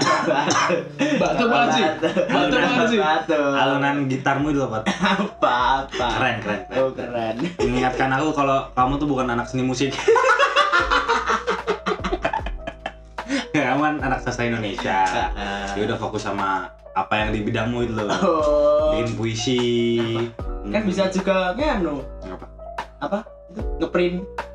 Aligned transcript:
batu. 0.00 0.74
Batu 1.20 1.44
apa 1.48 1.70
sih? 1.72 1.82
Batu 2.28 2.54
apa 2.56 2.82
sih? 2.88 2.98
Batu. 2.98 3.40
Alunan 3.54 4.08
gitarmu 4.08 4.50
itu 4.50 4.60
apa? 4.64 4.82
Apa 4.88 5.84
apa? 5.84 6.06
Keren, 6.18 6.36
keren, 6.42 6.60
keren. 6.68 6.80
Oh 6.80 6.90
keren. 6.92 7.36
Mengingatkan 7.60 8.10
aku 8.16 8.32
kalau 8.32 8.68
kamu 8.74 8.92
tuh 8.98 9.08
bukan 9.08 9.26
anak 9.30 9.46
seni 9.48 9.62
musik. 9.62 9.92
kamu 13.54 13.80
kan 13.80 13.94
anak 14.02 14.18
sastra 14.24 14.48
Indonesia. 14.48 15.06
Dia 15.76 15.82
udah 15.86 15.98
fokus 16.00 16.26
sama 16.26 16.66
apa 16.96 17.14
yang 17.22 17.30
di 17.30 17.40
bidangmu 17.46 17.86
itu 17.86 17.94
loh. 17.94 18.10
Oh. 18.10 18.98
Bikin 18.98 19.14
puisi. 19.14 19.60
Kan 20.70 20.84
bisa 20.84 21.08
juga 21.08 21.54
nganu 21.56 22.02
Apa? 22.26 22.46
apa? 23.00 23.18
Itu 23.50 23.60
ngeprint. 23.80 24.49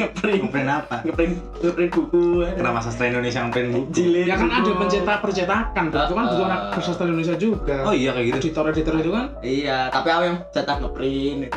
Ngeprint. 0.00 0.40
Ngeprint 0.48 0.68
apa? 0.68 0.96
Ngeprint 1.06 1.34
ngeprint 1.62 1.90
buku. 1.94 2.24
Kenapa 2.54 2.78
sastra 2.82 3.04
Indonesia 3.08 3.40
ngeprint 3.46 3.68
buku? 3.72 3.86
Jilid. 3.94 4.26
Ya 4.26 4.36
kan 4.36 4.48
ada 4.50 4.66
buku. 4.66 4.80
pencetak 4.84 5.18
percetakan, 5.22 5.84
tuh. 5.90 6.00
itu 6.04 6.14
kan 6.14 6.24
butuh 6.28 6.46
anak 6.46 6.60
sastra 6.82 7.04
Indonesia 7.06 7.34
juga. 7.38 7.76
Oh 7.86 7.94
iya 7.94 8.10
kayak 8.12 8.26
gitu. 8.28 8.38
Editor-editor 8.50 8.94
itu 9.00 9.10
kan 9.10 9.24
Iya, 9.40 9.78
tapi 9.88 10.08
aku 10.10 10.22
yang 10.26 10.38
cetak 10.50 10.76
ngeprint. 10.82 11.40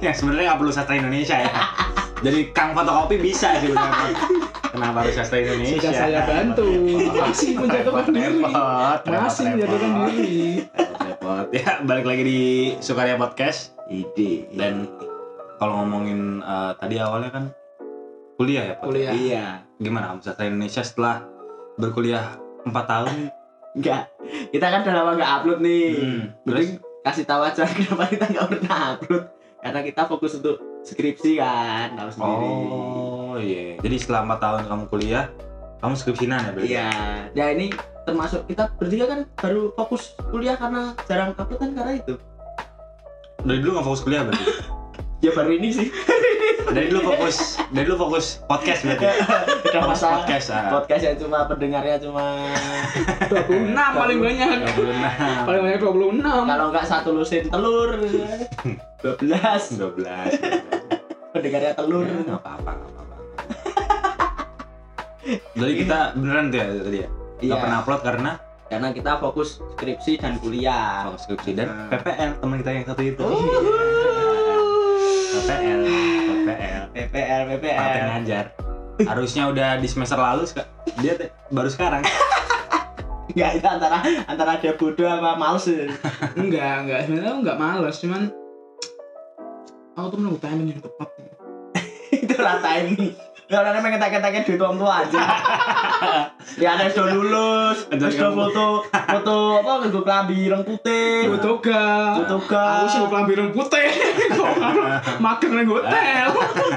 Ya 0.00 0.16
sebenarnya 0.16 0.54
nggak 0.54 0.60
perlu 0.64 0.72
sastra 0.72 0.96
Indonesia 0.96 1.36
ya. 1.36 1.52
Jadi 2.20 2.52
kang 2.56 2.72
fotokopi 2.72 3.16
bisa 3.20 3.58
sih 3.60 3.68
sebenarnya. 3.68 4.12
Kenapa 4.70 4.96
harus 5.02 5.14
sastra 5.18 5.42
Indonesia? 5.42 5.76
sudah 5.82 5.92
saya 5.92 6.20
bantu. 6.24 6.68
Masih 7.10 7.50
menjatuhkan 7.58 8.06
diri. 8.14 8.42
Masih 9.08 9.44
menjatuhkan 9.50 9.90
diri. 10.14 10.40
Repot. 11.04 11.46
Ya 11.50 11.82
balik 11.82 12.06
lagi 12.06 12.22
di 12.22 12.40
Sukaria 12.78 13.18
Podcast 13.18 13.74
Ide. 13.90 14.46
dan 14.54 14.86
kalau 15.60 15.84
ngomongin 15.84 16.40
eh, 16.40 16.72
tadi 16.80 16.96
awalnya 16.96 17.30
kan 17.30 17.44
kuliah 18.40 18.72
ya 18.72 18.74
Pot? 18.80 18.88
Kuliah. 18.88 19.12
Iya. 19.12 19.46
Gimana 19.76 20.16
kamu 20.16 20.20
sastra 20.24 20.48
Indonesia 20.48 20.80
setelah 20.80 21.28
berkuliah 21.76 22.40
4 22.64 22.72
tahun? 22.72 23.28
Enggak. 23.76 24.08
Kita 24.48 24.66
kan 24.72 24.80
udah 24.88 24.94
lama 24.96 25.12
nggak 25.20 25.32
upload 25.36 25.60
nih. 25.60 25.88
Hmm, 26.00 26.22
Mending 26.48 26.72
kasih 27.04 27.24
tahu 27.28 27.44
aja 27.44 27.68
kenapa 27.76 28.08
kita 28.08 28.24
nggak 28.32 28.46
pernah 28.48 28.78
upload. 28.96 29.24
Karena 29.60 29.80
kita 29.84 30.02
fokus 30.08 30.32
untuk 30.40 30.56
skripsi 30.80 31.36
kan, 31.36 31.92
tahu 31.92 32.08
sendiri. 32.08 32.48
Oh 32.72 33.36
iya. 33.36 33.76
Jadi 33.84 33.96
setelah 34.00 34.24
4 34.24 34.40
tahun 34.40 34.62
kamu 34.72 34.84
kuliah, 34.88 35.24
kamu 35.84 35.94
skripsinan 36.00 36.40
ya 36.40 36.50
berarti? 36.56 36.72
Iya. 36.72 36.90
Ya 37.36 37.46
ini 37.52 37.66
termasuk 38.08 38.48
kita 38.48 38.72
bertiga 38.80 39.04
kan 39.04 39.20
baru 39.36 39.76
fokus 39.76 40.16
kuliah 40.32 40.56
karena 40.56 40.96
jarang 41.04 41.36
upload 41.36 41.60
kan 41.60 41.70
karena 41.76 41.92
itu. 42.00 42.16
Dari 43.44 43.60
dulu 43.60 43.76
nggak 43.76 43.84
fokus 43.84 44.00
kuliah 44.00 44.24
berarti? 44.24 44.44
Ya 45.20 45.30
baru 45.30 45.52
ini 45.52 45.68
sih. 45.70 45.88
Dari 46.70 46.86
dulu 46.86 47.12
fokus, 47.12 47.58
dari 47.68 47.84
dulu 47.84 48.08
fokus 48.08 48.40
podcast 48.42 48.80
berarti? 48.82 49.04
Udah 49.68 49.80
Fokus 49.82 49.90
masa 49.90 50.06
podcast. 50.16 50.46
ah. 50.48 50.70
podcast 50.70 51.02
yang 51.02 51.16
cuma 51.18 51.38
pendengarnya 51.44 51.96
cuma 51.98 52.24
26 53.26 53.74
paling 53.74 54.18
banyak. 54.18 54.48
26. 54.70 55.44
Paling 55.44 55.62
banyak 55.62 55.80
26. 55.82 56.22
kalau 56.22 56.66
nggak 56.70 56.86
satu 56.86 57.10
lusin 57.12 57.42
telur 57.48 57.90
12 59.02 59.82
12. 59.82 61.30
pendengarnya 61.30 61.72
telur 61.74 62.06
Nggak 62.06 62.38
apa-apa, 62.38 62.70
nggak 62.70 62.90
apa-apa. 62.94 63.16
Jadi 65.52 65.72
kita 65.76 65.98
beneran 66.14 66.44
tuh 66.48 66.56
ya 66.56 66.66
tadi 66.80 66.98
ya? 66.98 67.08
Nggak 67.40 67.44
Iya. 67.50 67.54
pernah 67.58 67.76
upload 67.82 68.02
karena 68.02 68.32
karena 68.70 68.88
kita 68.94 69.12
fokus 69.18 69.48
skripsi 69.74 70.12
dan 70.16 70.38
kuliah 70.38 71.02
fokus 71.04 71.26
skripsi 71.26 71.50
dan 71.52 71.66
Nah. 71.66 71.88
PPL 71.90 72.30
teman 72.38 72.56
kita 72.62 72.70
yang 72.72 72.86
satu 72.86 73.02
itu. 73.02 73.24
Oh. 73.26 73.99
PPL, 75.30 75.80
PPL. 76.26 76.82
PPL 76.90 77.42
PPL 77.54 77.86
ngajar. 78.18 78.44
Harusnya 79.06 79.46
udah 79.46 79.78
di 79.78 79.86
semester 79.86 80.18
lalu, 80.18 80.50
dia 80.98 81.14
baru 81.54 81.70
sekarang. 81.70 82.02
nggak 83.30 83.62
itu 83.62 83.68
antara 83.70 84.02
antara 84.26 84.58
dia 84.58 84.74
bodoh 84.74 85.06
sama 85.06 85.38
males 85.38 85.70
Enggak, 86.34 86.74
enggak. 86.82 86.98
Sebenarnya 87.06 87.30
aku 87.30 87.40
enggak 87.46 87.60
malas, 87.62 87.96
cuman 88.02 88.22
aku 89.94 90.06
tuh 90.10 90.18
menunggu 90.18 90.40
timing 90.42 90.68
yang 90.74 90.82
tepat. 90.82 91.08
itu 92.26 92.34
rata 92.34 92.70
ini 92.82 93.14
Ya 93.50 93.66
orang 93.66 93.82
pengen 93.82 93.98
tak-taknya 93.98 94.46
duit 94.46 94.62
orang 94.62 94.78
tua 94.78 94.92
aja. 95.02 95.22
Ya 96.58 96.74
ada 96.74 96.90
sudah 96.90 97.14
lulus, 97.14 97.86
Anjir, 97.94 98.10
terus 98.10 98.18
sudah 98.18 98.34
foto 98.34 98.66
foto 99.14 99.36
apa 99.62 99.70
nganggo 99.86 100.00
klambi 100.02 100.50
ireng 100.50 100.62
putih. 100.66 101.30
Toga. 101.38 101.86
Gue 102.18 102.26
toga. 102.26 102.64
Aku 102.82 102.86
sih 102.90 103.00
kelambi 103.06 103.32
ireng 103.38 103.50
putih. 103.54 103.86
Magang 105.24 105.52
nang 105.54 105.66
hotel. 105.70 106.26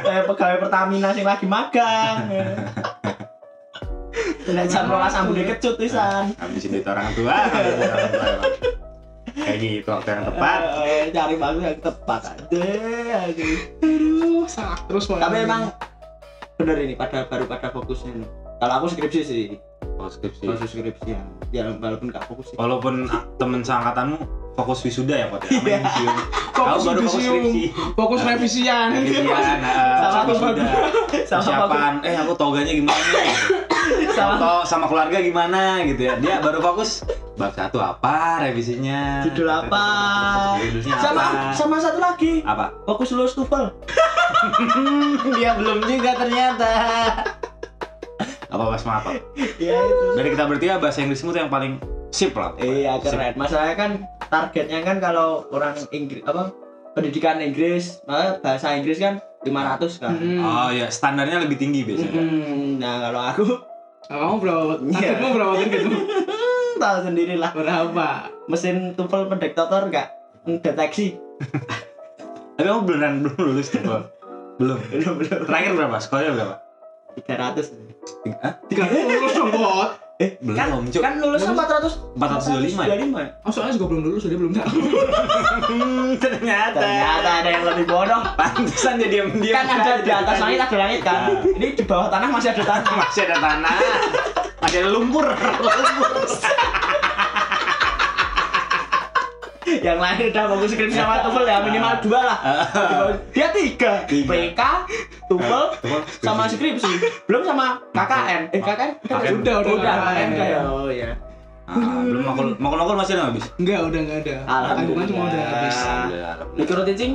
Kayak 0.05 0.23
pegawai 0.29 0.57
Pertamina 0.61 1.09
sing 1.17 1.25
lagi 1.25 1.45
magang. 1.49 2.29
Nek 4.45 4.65
jam 4.69 4.85
12 4.85 5.19
ambune 5.25 5.43
kecut 5.49 5.75
pisan. 5.77 6.29
Orang 6.29 6.37
tua. 6.37 6.45
habisin 6.45 6.69
duit 6.69 6.85
orang 6.85 7.07
tua. 7.17 7.37
Kayak 9.33 9.57
gitu 9.57 9.89
waktu 9.89 10.09
yang 10.13 10.23
tepat. 10.29 10.59
Eh, 10.85 11.03
cari 11.09 11.35
bagus 11.41 11.63
yang 11.65 11.79
tepat 11.81 12.21
aja. 12.29 12.61
aduh. 13.25 13.57
Aduh, 13.81 14.43
salah 14.45 14.79
terus. 14.85 15.09
Tapi 15.09 15.37
emang 15.41 15.73
bener 16.57 16.77
ini 16.79 16.93
pada 16.93 17.25
baru 17.25 17.45
pada 17.49 17.69
fokusnya 17.69 18.23
nih. 18.23 18.29
Kalau 18.61 18.73
aku 18.79 18.87
skripsi 18.93 19.21
sih, 19.25 19.43
Oh, 19.99 20.09
skripsi. 20.09 20.43
fokus 20.47 20.71
skripsi 20.71 21.09
ya. 21.11 21.21
Ya 21.51 21.63
walaupun 21.69 22.09
gak 22.09 22.25
fokus 22.25 22.51
sih. 22.51 22.55
Walaupun 22.57 23.05
temen 23.37 23.61
seangkatanmu 23.61 24.17
fokus 24.53 24.81
wisuda 24.85 25.15
ya, 25.15 25.27
Pot. 25.29 25.43
ya? 25.49 25.79
Sama 26.53 26.77
fokus 26.77 26.83
baru 26.87 26.99
fokus 27.05 27.21
skripsi. 27.21 27.63
Fokus 27.93 28.19
revisian. 28.23 28.87
Revisian, 28.93 29.25
nah, 29.61 30.09
Sama 30.13 30.19
aku 30.23 30.31
wisuda. 30.33 30.63
Sama 31.29 31.41
Persiapan, 31.43 31.93
eh 32.03 32.15
aku 32.17 32.33
toganya 32.33 32.73
gimana. 32.73 33.03
Sama 34.13 34.37
Foto 34.37 34.51
sama 34.63 34.85
keluarga 34.85 35.17
gimana 35.19 35.81
gitu 35.83 36.05
ya. 36.05 36.13
Dia 36.21 36.37
baru 36.39 36.61
fokus 36.61 37.01
bab 37.33 37.49
satu 37.51 37.81
apa 37.81 38.45
revisinya. 38.45 39.25
Judul 39.25 39.49
apa? 39.49 39.85
Sama 41.01 41.51
sama 41.51 41.75
satu 41.81 41.97
lagi. 41.97 42.45
Apa? 42.45 42.77
Fokus 42.85 43.09
lulus 43.11 43.33
TOEFL. 43.33 43.73
Dia 45.37 45.51
belum 45.57 45.79
juga 45.85 46.11
ternyata. 46.17 46.71
Apa 48.53 48.63
pas 48.69 48.83
apa? 48.85 49.11
Ya 49.57 49.77
itu. 49.81 50.05
Dari 50.13 50.29
kita 50.35 50.45
bertiga 50.45 50.77
bahasa 50.77 51.01
Inggrismu 51.01 51.33
tuh 51.33 51.41
yang 51.41 51.51
paling 51.51 51.81
sip 52.13 52.37
lah. 52.37 52.53
Iya 52.61 53.01
keren. 53.01 53.33
Masalahnya 53.33 53.75
kan 53.75 53.91
targetnya 54.29 54.79
kan 54.85 54.97
kalau 55.01 55.49
orang 55.49 55.73
Inggris 55.89 56.21
apa 56.29 56.53
pendidikan 56.93 57.41
Inggris, 57.41 58.05
bahasa 58.05 58.77
Inggris 58.77 59.01
kan 59.01 59.17
500 59.41 59.97
kan. 59.97 60.13
Hmm. 60.13 60.39
Oh 60.45 60.69
ya, 60.69 60.87
standarnya 60.93 61.41
lebih 61.41 61.57
tinggi 61.57 61.81
biasanya. 61.81 62.21
Hmm, 62.21 62.77
nah 62.77 63.09
kalau 63.09 63.21
aku 63.21 63.45
Kamu 64.03 64.35
berapa? 64.43 64.73
Iya. 64.83 65.15
Targetmu 65.15 65.27
berapa 65.31 65.53
gitu? 65.63 65.87
hmm, 65.89 66.71
tahu 66.83 66.97
sendiri 67.07 67.35
lah. 67.39 67.51
Berapa? 67.55 68.29
Mesin 68.51 68.93
TOEFL 68.93 69.31
pendektator 69.31 69.87
nggak 69.89 70.07
deteksi. 70.61 71.17
Tapi 72.59 72.67
kamu 72.69 72.81
beneran 72.85 73.13
belum 73.25 73.39
lulus 73.39 73.73
tuh? 73.73 73.81
Belum. 74.63 74.79
Belum 74.95 75.13
belum. 75.19 75.39
Terakhir 75.43 75.71
berapa? 75.75 75.95
Skornya 75.99 76.31
berapa? 76.31 76.55
300. 77.19 78.39
Hah? 78.39 78.53
Tiga 78.71 78.83
lulus 78.87 79.33
dong, 79.35 79.51
Bot. 79.51 79.91
Eh, 80.21 80.37
Belum, 80.39 80.55
kan, 80.55 80.67
Cuk. 80.93 81.01
kan 81.01 81.13
lulusnya 81.19 81.51
400 81.57 82.15
425 82.15 82.85
ya? 82.85 82.95
425. 83.01 83.43
Oh, 83.43 83.51
soalnya 83.51 83.73
juga 83.75 83.85
belum 83.91 84.01
lulus, 84.07 84.21
dia 84.29 84.39
belum 84.39 84.53
tahu. 84.55 84.77
Hmm, 85.63 86.09
ternyata. 86.21 86.79
Ternyata 86.79 87.29
ada 87.43 87.49
yang 87.49 87.63
lebih 87.65 87.85
bodoh. 87.89 88.21
Pantesan 88.37 89.01
dia 89.01 89.09
diam-diam. 89.09 89.53
Kan 89.57 89.65
ada 89.83 90.01
di 90.05 90.11
atas 90.13 90.37
langit 90.37 90.59
ada 90.61 90.77
langit 90.77 90.99
kan. 91.01 91.19
Nah. 91.33 91.41
Ini 91.43 91.67
di 91.73 91.83
bawah 91.83 92.07
tanah 92.13 92.29
masih 92.29 92.49
ada 92.53 92.63
tanah. 92.63 92.93
Masih 93.03 93.21
ada 93.25 93.37
tanah. 93.41 93.77
Masih 94.61 94.77
ada 94.85 94.89
lumpur. 94.89 95.25
lumpur. 95.25 96.09
yang 99.81 99.97
lain 99.97 100.29
udah 100.29 100.43
bagus 100.53 100.69
skripsi 100.75 100.97
sama 100.99 101.23
TOEFL 101.25 101.45
ya 101.47 101.57
minimal 101.65 101.93
dua 102.03 102.19
lah. 102.21 102.37
Dia 103.35 103.47
tiga. 103.49 104.05
Tiga. 104.05 104.29
PK, 104.29 104.61
TOEFL, 105.31 105.65
sama 106.21 106.43
skripsi. 106.45 106.91
Belum 107.25 107.41
sama 107.47 107.81
KKN. 107.95 108.41
Eh 108.53 108.61
KKN 108.61 108.91
udah. 109.07 109.17
Udah, 109.33 109.55
udah, 109.63 109.75
KKN. 109.81 110.27
Udah 110.35 110.47
ya. 110.93 111.11
Oh. 111.63 111.79
Ah, 111.79 112.03
belum 112.03 112.27
makul 112.27 112.47
makul 112.59 112.77
makul 112.83 112.95
masih 112.99 113.15
ada 113.15 113.31
habis? 113.31 113.47
Enggak, 113.55 113.87
udah 113.87 113.99
enggak 114.03 114.17
ada. 114.27 114.35
Alhamdulillah. 114.43 114.75
Tanggungan 114.75 115.05
semua 115.07 115.25
udah 115.31 115.43
habis. 115.47 115.77
Mikro 116.59 116.81
teaching? 116.83 117.13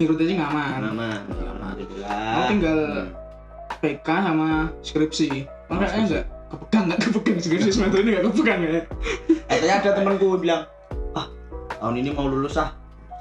Minggu 0.00 0.14
teaching 0.16 0.38
aman. 0.40 0.80
Aman. 0.80 1.18
Aku 1.28 1.44
Alhamdulillah. 1.44 2.48
tinggal. 2.48 2.78
PK 3.82 4.08
sama 4.08 4.48
skripsi. 4.80 5.28
Makanya 5.68 6.00
enggak 6.08 6.24
kepegang, 6.48 6.84
enggak 6.88 7.00
kepegang 7.04 7.38
skripsi 7.42 7.68
semester 7.68 7.98
ini 8.00 8.08
enggak 8.16 8.24
kepegang 8.32 8.60
ya. 8.64 8.80
Katanya 9.44 9.74
ada 9.84 9.90
temanku 9.92 10.26
bilang, 10.40 10.62
tahun 11.82 11.98
ini 11.98 12.10
mau 12.14 12.30
lulus 12.30 12.54
ah 12.54 12.70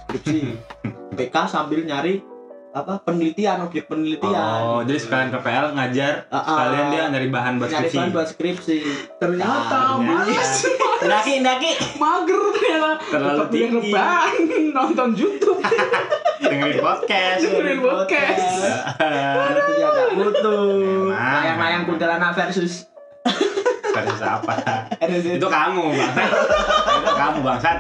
skripsi. 0.05 0.53
PK 1.17 1.35
sambil 1.49 1.81
nyari 1.81 2.21
apa 2.71 3.03
penelitian 3.03 3.65
objek 3.65 3.89
penelitian. 3.89 4.31
Oh, 4.63 4.79
jadi 4.79 4.95
sekalian 4.95 5.27
PPL 5.29 5.75
ngajar, 5.75 6.23
Ah, 6.31 6.37
ah. 6.37 6.43
sekalian 6.47 6.85
dia 6.87 7.03
nyari 7.11 7.27
bahan 7.27 7.53
buat 7.59 7.67
nyari 7.67 7.83
skripsi. 7.83 7.97
bahan 7.97 8.11
buat 8.13 8.27
skripsi. 8.29 8.77
Ternyata 9.19 9.75
Nah, 9.75 9.97
malas. 9.99 10.51
Ndaki, 11.01 11.33
ndaki. 11.41 11.71
Mager 11.97 12.39
ternyata. 12.53 12.91
Terlalu 13.03 13.43
tinggi. 13.49 13.91
rebahan, 13.91 14.33
nonton 14.77 15.09
YouTube. 15.17 15.59
Dengerin 16.41 16.79
podcast. 16.79 17.41
Dengerin 17.43 17.79
podcast. 17.81 18.45
Itu 19.51 19.71
ya 19.75 19.87
gak 19.89 20.09
butuh. 20.15 21.11
Layang-layang 21.11 21.83
kuntilanak 21.83 22.31
versus 22.37 22.87
versus 23.91 24.23
apa 24.23 24.55
itu 25.03 25.43
kamu 25.43 25.83
bangsat 25.91 26.31
itu 26.95 27.11
kamu 27.11 27.39
bangsat 27.43 27.77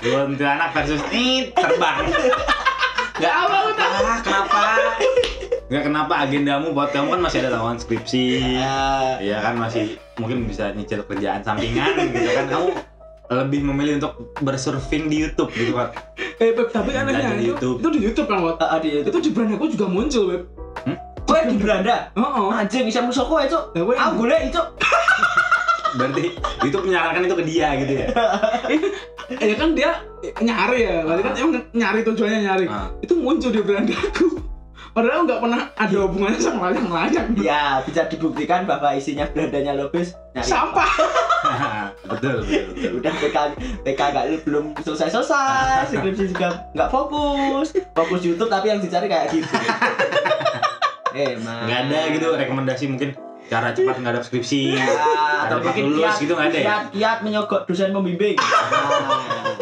kuntilanak 0.00 0.70
versus 0.72 1.02
ini 1.08 1.50
terbang 1.52 2.06
nggak 3.18 3.34
apa 3.34 3.56
apa 3.66 3.86
kenapa 4.22 4.60
nggak 5.68 5.82
kenapa 5.84 6.14
agendamu 6.18 6.70
buat 6.70 6.90
kamu 6.90 7.12
kan 7.12 7.20
masih 7.20 7.38
ada 7.42 7.50
lawan 7.52 7.76
skripsi 7.76 8.56
Ah, 8.56 9.18
Iya 9.18 9.42
kan 9.42 9.58
masih 9.58 9.98
mungkin 10.16 10.46
bisa 10.46 10.70
nyicil 10.72 11.02
kerjaan 11.02 11.42
sampingan 11.42 11.98
gitu 12.08 12.30
kan 12.32 12.46
kamu 12.48 12.68
lebih 13.28 13.60
memilih 13.62 13.92
untuk 13.98 14.32
bersurfing 14.40 15.06
di 15.06 15.26
YouTube 15.26 15.50
gitu 15.52 15.74
kan 15.74 15.92
Eh, 16.38 16.54
Beb, 16.54 16.70
tapi 16.70 16.94
Ada 16.94 17.02
anehnya 17.02 17.34
di 17.34 17.44
itu, 17.44 17.50
YouTube. 17.50 17.76
itu 17.82 17.88
di 17.90 18.00
YouTube 18.00 18.28
kan, 18.30 18.38
Wat. 18.40 18.62
ah, 18.62 18.78
di 18.78 19.02
Itu 19.02 19.18
di 19.18 19.34
brand 19.34 19.58
aku 19.58 19.66
juga 19.66 19.90
muncul, 19.90 20.22
Beb. 20.30 20.42
Kowe 21.26 21.40
di 21.44 21.58
beranda. 21.58 22.14
Oh, 22.14 22.46
oh. 22.46 22.54
Anjing 22.54 22.86
bisa 22.86 23.02
musuh. 23.02 23.26
Lah, 23.26 23.50
kowe 23.74 23.90
Aku 23.90 24.12
golek, 24.22 24.54
Cuk. 24.54 24.66
berarti 25.98 26.30
YouTube 26.62 26.84
menyarankan 26.86 27.26
itu 27.26 27.34
ke 27.34 27.44
dia 27.48 27.68
gitu 27.74 27.92
ya 27.96 28.06
ya 29.28 29.56
kan 29.60 29.76
dia 29.76 29.90
nyari 30.40 30.88
ya, 30.88 31.04
berarti 31.04 31.22
kan 31.22 31.34
emang 31.36 31.52
nyari 31.76 32.00
tujuannya 32.04 32.40
nyari. 32.48 32.64
Ah. 32.66 32.88
Itu 33.04 33.14
muncul 33.20 33.52
di 33.52 33.60
brand 33.60 33.88
aku. 33.88 34.40
Padahal 34.96 35.28
nggak 35.28 35.40
pernah 35.44 35.62
ada 35.76 35.96
hubungannya 36.08 36.40
sama 36.40 36.72
layang-layang. 36.72 37.36
Ya, 37.38 37.84
bisa 37.84 38.08
dibuktikan 38.08 38.64
bahwa 38.64 38.96
isinya 38.96 39.28
berandanya 39.30 39.76
Lobis 39.76 40.16
nyari 40.32 40.48
Sampah. 40.48 40.90
betul 42.08 42.42
betul, 42.42 42.62
betul. 42.74 42.90
udah 42.98 43.12
PK 43.20 43.36
PK 43.86 44.00
nggak 44.00 44.26
belum 44.48 44.64
selesai 44.82 45.08
selesai 45.12 45.86
skripsi 45.92 46.24
juga 46.34 46.66
nggak 46.74 46.90
fokus 46.90 47.68
fokus 47.94 48.20
YouTube 48.24 48.50
tapi 48.50 48.72
yang 48.72 48.80
dicari 48.82 49.06
kayak 49.06 49.30
gitu 49.30 49.46
emang 51.14 51.66
nggak 51.66 51.78
ada 51.88 52.00
gitu 52.14 52.28
rekomendasi 52.34 52.84
mungkin 52.90 53.14
cara 53.48 53.72
cepat 53.72 53.96
ngadap 53.98 54.22
skripsi 54.22 54.76
ya, 54.76 54.84
cara 54.84 55.48
atau 55.48 55.56
mungkin 55.62 55.84
lulus 55.88 56.04
kiat 56.04 56.20
gitu 56.20 56.32
nggak 56.32 56.46
ada 56.46 56.58
ya? 56.58 56.64
kiat 56.64 56.82
kiat 56.92 57.18
menyogok 57.24 57.60
dosen 57.64 57.90
pembimbing. 57.90 58.36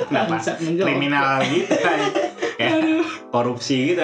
Nah, 0.07 0.23
Kenapa? 0.27 0.55
Kriminal 0.83 1.43
gitu. 1.43 1.71
Kan 1.73 1.99
kayak 2.57 2.73
korupsi 3.29 3.95
gitu. 3.95 4.03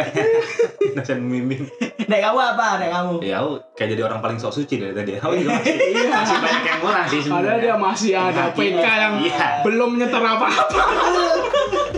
Dosen 0.95 1.19
pembimbing. 1.21 1.67
Nek 2.03 2.21
kamu 2.21 2.39
apa 2.39 2.67
nek 2.79 2.91
kamu? 2.91 3.15
Ya 3.23 3.39
aku 3.39 3.59
kayak 3.75 3.89
jadi 3.95 4.03
orang 4.05 4.19
paling 4.19 4.39
sok 4.39 4.55
suci 4.55 4.79
dari 4.79 4.93
tadi. 4.93 5.19
Aku 5.19 5.35
juga 5.35 5.59
masih, 5.59 5.75
masih 6.11 6.37
banyak 6.39 6.63
yang 6.65 6.79
kurang 6.79 7.07
sih 7.07 7.21
Padahal 7.21 7.39
sebenarnya 7.39 7.59
dia 7.59 7.77
masih 7.77 8.13
ada 8.15 8.43
PK 8.51 8.85
yang 8.87 9.15
Iya. 9.19 9.49
belum 9.63 9.91
nyeter 9.97 10.21
apa-apa. 10.21 10.49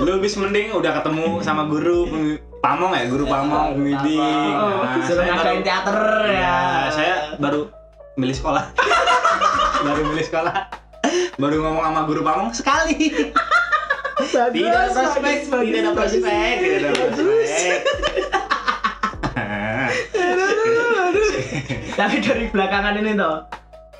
lu 0.00 0.20
bis 0.20 0.36
mending 0.36 0.74
udah 0.74 1.00
ketemu 1.00 1.40
sama 1.40 1.64
guru 1.64 2.04
pamong 2.64 2.90
ya 2.90 3.04
guru 3.06 3.24
pamong 3.24 3.76
Oh, 3.76 4.80
Nah, 4.80 4.96
suruh 5.04 5.20
ngadain 5.22 5.60
teater 5.60 5.98
ya? 6.24 6.40
Ya 6.40 6.56
saya 6.88 7.14
baru 7.36 7.68
milih 8.16 8.32
sekolah. 8.32 8.64
Baru 9.84 10.00
milih 10.08 10.24
sekolah. 10.24 10.54
Baru 11.36 11.60
ngomong 11.60 11.84
sama 11.84 12.00
guru 12.08 12.24
pamong 12.24 12.48
sekali. 12.56 13.12
Tidak 14.24 14.54
ada 14.64 14.88
prospek 14.88 15.44
tidak 15.44 15.80
ada 15.84 15.90
prospek 15.92 16.54
tidak 16.56 16.78
ada 16.80 17.20
prospek. 17.20 17.78
Tapi 21.94 22.16
dari 22.18 22.44
belakangan 22.48 22.94
ini 22.96 23.12
toh 23.14 23.44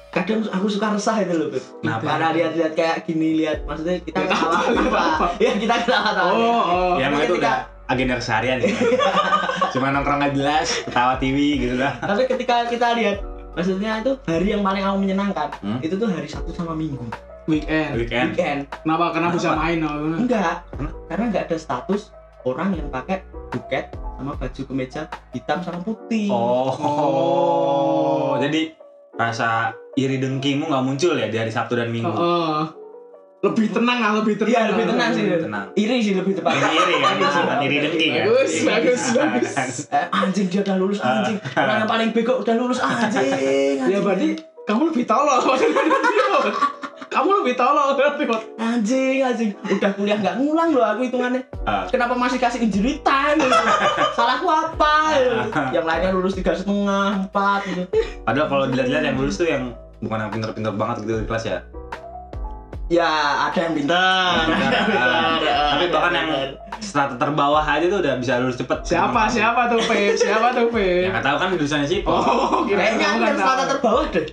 kadang 0.08 0.46
aku 0.46 0.70
suka 0.70 0.94
resah 0.94 1.18
itu 1.20 1.34
loh 1.34 1.50
Beb. 1.50 1.58
Kenapa? 1.82 2.06
karena 2.06 2.28
lihat-lihat 2.30 2.72
kayak 2.72 2.96
gini 3.02 3.42
lihat 3.42 3.66
maksudnya 3.66 3.98
kita 3.98 4.22
ketawa 4.22 4.62
apa, 4.62 5.02
ya 5.42 5.52
kita 5.58 5.74
ketawa 5.82 6.10
tawa 6.14 6.30
Oh, 6.30 6.62
oh. 6.62 6.92
ya 6.96 7.10
Ketika- 7.10 7.66
agenda 7.86 8.16
keseharian 8.16 8.58
ya 8.58 8.72
cuma 9.72 9.90
nongkrong 9.90 10.18
nggak 10.18 10.34
jelas 10.34 10.68
ketawa 10.82 11.14
TV 11.16 11.36
gitu 11.58 11.76
lah 11.76 11.96
tapi 11.98 12.24
ketika 12.26 12.64
kita 12.66 12.94
lihat 12.94 13.20
maksudnya 13.52 14.00
itu 14.00 14.12
hari 14.24 14.50
yang 14.50 14.62
paling 14.62 14.82
aku 14.82 14.96
menyenangkan 14.98 15.48
Hmm? 15.60 15.78
itu 15.78 15.94
tuh 15.94 16.06
hari 16.06 16.26
Sabtu 16.26 16.50
sama 16.50 16.72
Minggu 16.72 17.04
Weekend. 17.44 17.92
weekend 17.94 18.28
weekend 18.32 18.60
Kenapa? 18.72 19.12
Karena 19.12 19.28
bisa 19.28 19.52
main. 19.52 19.78
oh. 19.80 20.16
enggak 20.16 20.64
karena 21.06 21.24
enggak 21.28 21.44
ada 21.46 21.56
status 21.56 22.08
orang 22.42 22.72
yang 22.72 22.88
pakai 22.88 23.20
buket 23.48 23.92
sama 24.14 24.32
baju 24.32 24.62
kemeja 24.64 25.02
hitam 25.30 25.60
sama 25.60 25.80
putih 25.80 26.28
oh, 26.28 26.72
Oh. 26.74 28.30
jadi 28.38 28.72
rasa 29.14 29.70
iri 29.94 30.16
dengkimu 30.16 30.66
nggak 30.66 30.82
muncul 30.82 31.14
ya 31.14 31.26
di 31.26 31.36
hari 31.36 31.48
Sabtu 31.48 31.74
dan 31.74 31.88
Minggu 31.88 32.10
Oh, 32.10 32.18
oh. 32.18 32.62
Lebih 33.44 33.66
tenang 33.70 33.98
lah, 34.00 34.10
lebih 34.16 34.34
tenang. 34.34 34.50
Iya, 34.50 34.60
lebih 34.72 34.84
tenang 34.88 35.10
sih. 35.12 35.24
tenang 35.28 35.64
iri 35.74 35.96
sih 36.00 36.12
lebih 36.16 36.32
tepat 36.32 36.52
iri 36.56 36.76
iri 36.80 36.94
kan 36.96 37.58
Iri 37.60 37.76
dengki 37.78 38.06
kan 38.08 38.24
Bagus, 38.24 38.52
bagus, 38.64 39.02
bagus. 39.12 39.52
Eh, 39.94 40.06
anjing 40.10 40.46
dia 40.48 40.60
udah 40.64 40.76
lulus 40.80 40.98
anjing 40.98 41.36
orang 41.52 41.76
yang 41.78 41.90
paling 41.90 42.08
bego 42.10 42.40
udah 42.40 42.54
lulus 42.56 42.80
anjing, 42.80 43.84
Ya 43.92 44.00
berarti 44.00 44.28
kamu 44.64 44.82
lebih 44.90 45.04
tolol. 45.04 45.44
kamu 47.14 47.30
lebih 47.44 47.54
tolol 47.54 47.94
anjing 48.58 49.22
anjing 49.22 49.50
udah 49.62 49.90
kuliah 49.94 50.18
nggak 50.18 50.34
ngulang 50.34 50.74
loh 50.74 50.82
aku 50.84 51.06
hitungannya 51.06 51.46
Ah. 51.64 51.86
kenapa 51.86 52.12
masih 52.12 52.36
kasih 52.36 52.60
injury 52.60 53.00
time 53.00 53.40
salahku 54.12 54.44
apa 54.44 55.16
gitu. 55.16 55.32
yang 55.72 55.86
lainnya 55.86 56.12
lulus 56.12 56.36
tiga 56.36 56.52
setengah 56.52 57.24
empat 57.24 57.60
gitu 57.64 57.82
Padahal 58.20 58.46
kalau 58.48 58.64
dilihat-lihat 58.68 59.04
yang 59.04 59.16
lulus 59.16 59.36
tuh 59.36 59.48
yang 59.48 59.72
bukan 60.02 60.20
yang 60.20 60.30
pinter-pinter 60.30 60.72
banget 60.74 60.96
gitu 61.04 61.22
di 61.22 61.28
kelas 61.28 61.44
ya. 61.46 61.58
Ya 62.92 63.08
ada 63.48 63.58
yang 63.58 63.74
pintar. 63.74 64.44
Tapi 65.74 65.84
bahkan 65.88 66.12
yang 66.12 66.28
strata 66.78 67.14
terbawah 67.16 67.64
aja 67.64 67.86
tuh 67.88 67.98
udah 68.04 68.14
bisa 68.20 68.38
lulus 68.40 68.60
cepet. 68.60 68.78
Siapa? 68.84 69.26
Siapa 69.32 69.72
tuh, 69.72 69.80
Pep? 69.88 70.14
Siapa 70.20 70.52
tuh, 70.52 70.68
Ya 70.68 71.08
Pep? 71.08 71.10
nggak 71.16 71.24
tahu 71.24 71.36
kan 71.40 71.46
jurusannya 71.56 71.86
sih. 71.88 72.00
Oh, 72.04 72.62
kayaknya 72.68 73.06
yang 73.24 73.36
strata 73.38 73.64
terbawah 73.68 74.04
deh 74.12 74.26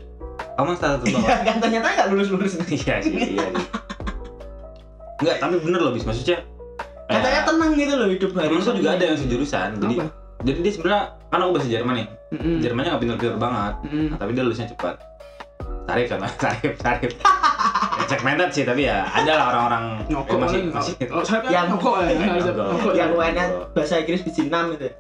Kamu 0.60 0.72
strata 0.76 0.98
terbawah. 1.00 1.26
Iya, 1.26 1.36
kan 1.48 1.56
ternyata 1.64 1.88
nggak 1.96 2.08
lulus 2.12 2.28
lulus 2.30 2.54
Iya 2.70 2.96
sih, 3.02 3.16
iya. 3.34 3.48
Enggak, 5.22 5.36
tapi 5.38 5.56
bener 5.62 5.80
loh 5.80 5.94
bis 5.94 6.04
maksudnya. 6.04 6.42
katanya 7.12 7.44
tenang 7.44 7.76
gitu 7.76 7.94
loh 8.00 8.08
hidup 8.08 8.32
hari 8.40 8.56
juga 8.56 8.90
ada 8.96 9.04
yang 9.04 9.20
sejurusan. 9.20 9.70
Jadi 9.84 9.96
jadi 10.42 10.58
dia 10.64 10.72
sebenarnya 10.74 11.04
kan 11.28 11.40
aku 11.44 11.52
bahasa 11.60 11.68
Jerman 11.68 11.94
nih. 12.00 12.08
Mm-mm. 12.32 12.56
Jermannya 12.64 12.90
nggak 12.96 13.02
pinter-pinter 13.04 13.36
banget. 13.38 13.74
Nah, 13.84 14.18
tapi 14.18 14.32
dia 14.32 14.44
lulusnya 14.48 14.68
cepat. 14.72 14.96
Tarif 15.86 16.08
kan, 16.08 16.24
tarif, 16.42 16.74
tarif. 16.80 17.12
Ya, 17.92 18.04
segmented 18.10 18.50
sih, 18.50 18.64
tapi 18.64 18.82
ya 18.84 19.04
ada 19.06 19.32
lah 19.32 19.44
orang-orang 19.50 19.84
Nyokok 20.08 20.28
eh, 20.28 20.38
masih 20.38 20.58
masih 20.68 20.94
Yang- 21.48 21.68
nyokok 21.70 21.94
ya. 22.00 22.06
Yang 22.92 23.10
UN-nya 23.14 23.44
bahasa 23.72 23.94
Inggris 23.98 24.20
biji 24.22 24.42
enam 24.46 24.64
gitu 24.74 24.86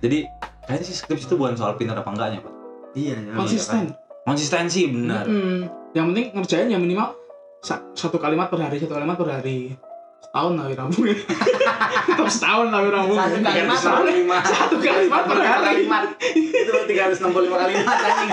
Jadi 0.00 0.18
kayaknya 0.62 0.84
sih 0.84 0.94
skripsi 0.94 1.24
itu 1.26 1.34
bukan 1.34 1.54
soal 1.54 1.74
pintar 1.74 1.96
apa 1.96 2.06
enggaknya, 2.06 2.38
Pak. 2.40 2.50
iya 2.92 3.14
Konsisten. 3.32 3.90
Konsistensi 4.22 4.80
benar. 4.86 5.24
Yang 5.92 6.04
penting 6.06 6.24
ngerjain 6.32 6.66
ya 6.68 6.76
minimal 6.76 7.12
sa- 7.58 7.82
satu 7.92 8.16
kalimat 8.16 8.46
per 8.46 8.58
hari, 8.58 8.76
satu 8.78 8.92
kalimat 8.92 9.14
per 9.14 9.28
hari. 9.30 9.74
Setahun 10.24 10.52
lah 10.54 10.64
Wiramu. 10.66 10.94
Tetap 12.04 12.28
setahun 12.32 12.66
lah 12.68 12.80
Wiramu. 12.80 13.12
Satu 13.14 13.38
kalimat, 13.40 13.78
Satu 14.42 14.74
kalimat 14.78 15.22
per 15.22 15.36
hari. 15.38 15.64
kalimat. 15.84 16.02
Itu 16.32 16.70
365 16.72 17.54
kalimat 17.54 17.96
anjing. 17.98 18.30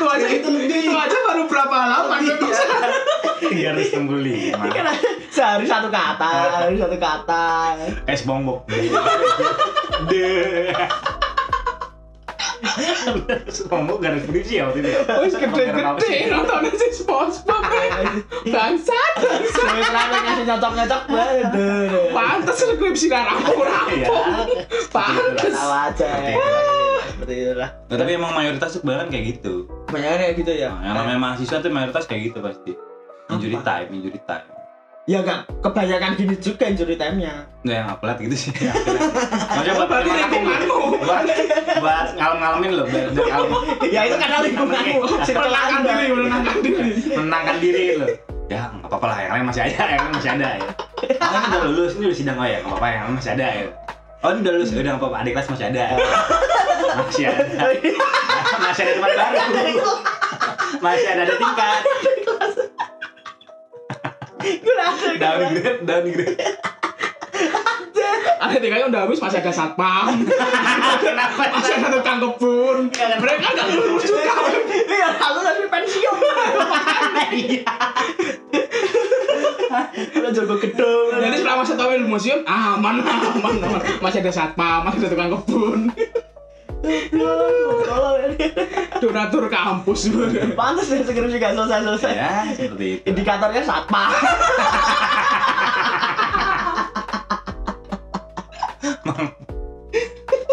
Itu 0.00 0.08
aja 0.08 0.26
itu, 0.32 0.48
itu 0.48 0.96
aja 0.96 1.16
baru 1.28 1.44
berapa 1.44 1.76
halaman. 1.76 2.24
Iya. 2.24 2.34
Iya, 3.52 3.70
365. 3.76 4.56
Ini 4.56 4.72
kan 4.72 4.86
sehari 5.28 5.68
satu 5.68 5.92
kata, 5.92 6.32
sehari 6.56 6.80
satu 6.80 6.96
kata. 6.96 7.44
Es 8.08 8.24
bongbok. 8.24 8.64
De. 10.08 10.72
Bongbok 13.66 13.98
gak 14.00 14.10
ada 14.10 14.20
skripsi 14.20 14.52
ya 14.56 14.62
waktu 14.68 14.78
itu. 14.80 14.88
ya? 14.88 15.00
Wis 15.20 15.34
gede-gede 15.34 16.12
nontonnya 16.28 16.72
si 16.72 16.86
SpongeBob. 16.94 17.62
Bangsat. 18.46 19.12
Sampai 19.50 19.82
terakhir 19.82 20.20
ngasih 20.22 20.44
nyocok-nyocok 20.46 21.02
banget. 21.08 21.44
Pantes 22.10 22.56
skripsi 22.58 23.06
dan 23.08 23.20
Iya. 23.20 23.28
rampung-rampung. 23.28 24.26
Pantes. 24.88 25.52
Tahu 25.52 25.72
aja. 25.72 26.08
Seperti 27.20 27.36
itu. 27.36 27.44
Seperti 27.44 27.52
itulah. 27.52 27.70
Nah, 27.84 27.96
tapi 28.00 28.10
emang 28.16 28.32
mayoritas 28.32 28.68
tuh 28.72 28.80
kebanyakan 28.80 29.08
kayak 29.12 29.24
gitu. 29.36 29.54
Banyak 29.92 30.10
kayak 30.16 30.34
gitu 30.40 30.52
ya. 30.56 30.70
Nah, 30.72 30.80
yang 30.80 30.94
namanya 30.96 31.18
mahasiswa 31.20 31.56
tuh 31.60 31.68
mayoritas 31.68 32.04
kayak 32.08 32.22
gitu 32.32 32.38
pasti. 32.40 32.72
Injury 33.30 33.56
Apa? 33.60 33.66
time, 33.68 33.88
injury 33.94 34.20
time. 34.24 34.48
Ya 35.08 35.20
kan, 35.26 35.38
kebanyakan 35.58 36.10
gini 36.14 36.34
juga 36.38 36.64
injury 36.70 36.94
time-nya. 36.94 37.44
Nggak 37.66 37.76
yang 37.76 37.88
upload 37.90 38.18
gitu 38.24 38.36
sih. 38.36 38.52
Maksudnya 39.56 39.74
buat 39.74 39.88
Berarti 39.90 40.08
menyemangati 40.08 40.36
lo. 40.38 40.46
lingkunganmu. 40.46 40.78
Buat, 41.02 41.24
buat 41.82 42.06
ngalem-ngalamin 42.14 42.70
lo, 42.78 42.84
biar 42.86 43.08
biar 43.10 43.26
kalem. 43.26 43.50
Ya 43.96 44.00
itu 44.06 44.16
karena 44.20 44.38
lingkunganmu. 44.44 44.96
Menenangkan 45.10 45.80
diri, 45.82 46.06
menenangkan 46.14 46.56
diri. 46.62 46.90
menenangkan 47.16 47.56
diri 47.58 47.82
lo. 47.98 48.06
Ya 48.50 48.60
nggak 48.70 48.86
apa-apa 48.90 49.06
lah, 49.06 49.18
yang 49.22 49.32
lain 49.34 49.44
masih 49.50 49.62
ada, 49.62 49.82
yang 49.88 50.02
lain 50.04 50.14
masih 50.14 50.30
ada 50.34 50.48
ya. 50.58 50.70
Ini 51.10 51.46
udah 51.48 51.60
lulus, 51.70 51.92
ini 51.96 52.04
udah 52.10 52.18
sidang 52.18 52.36
oh 52.38 52.46
ya, 52.46 52.58
nggak 52.62 52.70
apa-apa, 52.74 52.86
yang 52.90 53.02
lain 53.06 53.14
masih 53.18 53.30
ada 53.34 53.46
ya. 53.46 53.64
Oh 54.20 54.36
ini 54.36 54.44
udah 54.44 54.52
lulus, 54.52 54.68
udah 54.76 54.84
nggak 54.84 55.00
apa-apa, 55.00 55.16
adik 55.24 55.32
kelas 55.32 55.48
masih 55.48 55.66
ada. 55.72 55.84
Masih 56.90 57.24
ada. 57.30 57.44
Masih 58.60 58.82
ada 58.82 58.92
teman 58.98 59.10
baru. 59.14 59.94
Masih 60.82 61.08
ada, 61.08 61.22
ada 61.22 61.34
tingkat. 61.38 61.80
Gue 64.40 64.74
rasa 64.74 65.06
Downgrade, 65.16 65.80
downgrade. 65.86 66.36
ketika 68.50 68.90
udah 68.90 69.00
habis 69.06 69.22
masih 69.22 69.38
ada 69.38 69.52
satpam 69.54 70.26
Kenapa? 70.98 71.54
masih 71.54 71.74
ada 71.78 71.88
tukang 71.94 72.18
kebun 72.18 72.90
mereka 72.90 73.46
nggak 73.54 73.66
lulus 73.78 74.02
juga 74.10 74.32
Iya, 74.90 75.08
aku 75.16 75.38
lagi 75.46 75.64
pensiun. 75.70 76.18
Iya. 77.30 77.62
Udah 80.16 80.30
jago 80.32 80.56
gedung. 80.56 81.12
jadi 81.12 81.36
selama 81.40 81.62
satu 81.66 81.78
tahun 81.84 82.04
di 82.04 82.08
museum 82.08 82.40
aman 82.48 83.04
aman 83.04 83.54
aman 83.60 83.80
masih 84.00 84.24
ada 84.24 84.32
satpam 84.32 84.88
masih 84.88 84.98
ada 85.04 85.08
tukang 85.12 85.30
kebun 85.36 85.80
ini. 88.30 88.46
donatur 89.00 89.44
kampus 89.52 90.08
Pantes 90.56 90.88
deh 90.88 91.04
skripsi 91.04 91.36
gak 91.36 91.52
selesai-selesai. 91.56 92.12
Ya, 92.14 92.32
seperti 92.56 92.86
itu. 93.00 93.04
Indikatornya 93.04 93.62
satpam. 93.64 94.10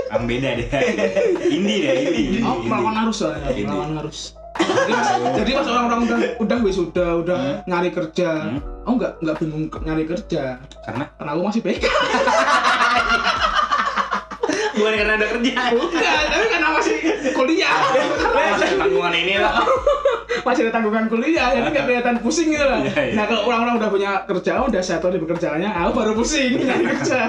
Yang 0.08 0.24
beda 0.26 0.50
deh. 0.58 0.68
Indi 1.48 1.76
deh, 1.84 1.94
Indi. 2.08 2.24
Oh 2.44 2.60
melawan 2.64 2.96
arus 3.08 3.24
lah 3.24 3.40
ya, 3.40 3.50
Ini. 3.54 3.68
melawan 3.68 3.92
arus 4.04 4.36
jadi 4.68 4.92
pas, 4.94 5.08
jadi 5.34 5.52
pas 5.54 5.68
orang-orang 5.68 6.00
udah 6.04 6.18
udah 6.38 6.58
wisuda 6.62 7.08
udah 7.18 7.40
Hmm. 7.40 7.60
nyari 7.66 7.90
kerja 7.90 8.30
Hmm. 8.46 8.60
aku 8.82 8.94
nggak 8.96 9.14
nggak 9.20 9.36
bingung 9.38 9.64
nyari 9.82 10.04
kerja 10.06 10.44
Karena 10.82 11.04
karena 11.12 11.32
aku 11.32 11.42
masih 11.44 11.62
PK 11.62 11.84
bukan 14.78 14.94
karena 14.94 15.14
ada 15.18 15.28
kerja. 15.28 15.54
bukan 15.74 16.22
tapi 16.30 16.46
karena 16.48 16.68
masih 16.72 16.96
kuliah 17.34 17.78
Masih 18.38 18.78
tanggungan 18.78 19.14
ini 19.16 19.36
lah. 19.36 19.54
masih 20.46 20.62
ada 20.64 20.72
tanggungan 20.72 21.06
kuliah 21.08 21.50
jadi 21.50 21.66
nggak 21.68 21.84
kelihatan 21.84 22.16
pusing 22.22 22.48
gitu 22.48 22.62
lah 22.62 22.80
Iya, 22.80 22.94
iya. 22.94 23.14
nah 23.18 23.24
kalau 23.26 23.42
orang-orang 23.44 23.76
udah 23.76 23.90
punya 23.90 24.12
kerjaan 24.24 24.64
udah 24.64 24.80
settle 24.80 25.10
di 25.10 25.20
pekerjaannya 25.20 25.66
aku 25.68 25.92
baru 25.94 26.12
pusing 26.14 26.52
nyari 26.58 26.86
kerja 26.88 27.20